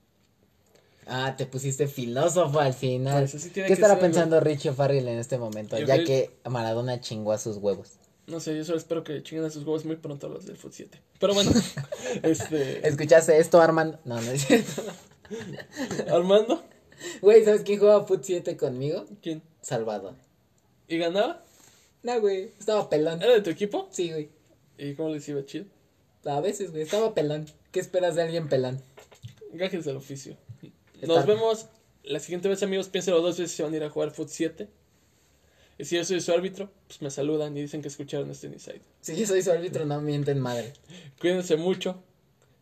Ah, 1.05 1.35
te 1.37 1.45
pusiste 1.45 1.87
filósofo 1.87 2.59
al 2.59 2.73
final. 2.73 3.27
Pues 3.29 3.49
¿Qué 3.53 3.61
estará 3.73 3.99
pensando 3.99 4.39
Richie 4.39 4.71
Farrell 4.71 5.07
en 5.07 5.19
este 5.19 5.37
momento? 5.37 5.77
Yo 5.77 5.85
ya 5.85 5.95
creo- 5.95 6.05
que 6.05 6.31
Maradona 6.49 7.01
chingó 7.01 7.31
a 7.33 7.37
sus 7.37 7.57
huevos. 7.57 7.91
No 8.27 8.39
sé, 8.39 8.55
yo 8.55 8.63
solo 8.63 8.77
espero 8.77 9.03
que 9.03 9.21
chinguen 9.21 9.45
a 9.45 9.49
sus 9.49 9.63
huevos 9.65 9.83
muy 9.83 9.97
pronto 9.97 10.29
los 10.29 10.45
del 10.45 10.55
Foot 10.55 10.71
7. 10.73 11.01
Pero 11.19 11.33
bueno, 11.33 11.51
este. 12.23 12.87
¿Escuchaste 12.87 13.37
esto, 13.37 13.61
Armando? 13.61 13.99
No, 14.05 14.21
no 14.21 14.31
es 14.31 14.45
cierto. 14.47 14.81
Armando, 16.09 16.63
Güey, 17.21 17.43
¿sabes 17.43 17.63
quién 17.63 17.79
jugaba 17.79 18.05
Foot 18.05 18.23
7 18.23 18.55
conmigo? 18.55 19.05
¿quién? 19.21 19.41
Salvador. 19.61 20.15
¿Y 20.87 20.97
ganaba? 20.97 21.43
No, 22.03 22.19
güey, 22.21 22.51
estaba 22.59 22.89
pelón. 22.89 23.21
¿Era 23.21 23.33
de 23.33 23.41
tu 23.41 23.49
equipo? 23.49 23.87
Sí, 23.91 24.11
güey. 24.11 24.29
¿Y 24.77 24.93
cómo 24.95 25.09
les 25.09 25.27
iba 25.29 25.45
chido? 25.45 25.65
A 26.25 26.39
veces, 26.41 26.71
güey, 26.71 26.83
estaba 26.83 27.13
pelón. 27.13 27.45
¿Qué 27.71 27.79
esperas 27.79 28.15
de 28.15 28.23
alguien 28.23 28.49
pelón? 28.49 28.81
Gajes 29.53 29.85
del 29.85 29.97
oficio. 29.97 30.37
¿Qué 30.61 31.07
Nos 31.07 31.17
tal? 31.17 31.27
vemos 31.27 31.67
la 32.03 32.19
siguiente 32.19 32.49
vez, 32.49 32.61
amigos. 32.63 32.89
Piénselo 32.89 33.21
dos 33.21 33.37
veces 33.37 33.55
si 33.55 33.63
van 33.63 33.73
a 33.73 33.77
ir 33.77 33.83
a 33.83 33.89
jugar 33.89 34.11
Foot 34.11 34.29
7. 34.29 34.67
Y 35.77 35.85
si 35.85 35.95
yo 35.95 36.05
soy 36.05 36.21
su 36.21 36.31
árbitro, 36.31 36.69
pues 36.87 37.01
me 37.01 37.09
saludan 37.09 37.57
y 37.57 37.61
dicen 37.61 37.81
que 37.81 37.87
escucharon 37.87 38.29
este 38.29 38.47
Inside. 38.47 38.81
Si 39.01 39.15
yo 39.15 39.25
soy 39.25 39.41
su 39.41 39.51
árbitro, 39.51 39.85
no 39.85 40.01
mienten 40.01 40.39
madre. 40.39 40.73
Cuídense 41.19 41.55
mucho 41.57 42.01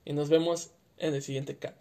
y 0.06 0.13
nos 0.13 0.30
vemos 0.30 0.71
en 0.97 1.13
el 1.13 1.21
siguiente 1.21 1.58
cat. 1.58 1.75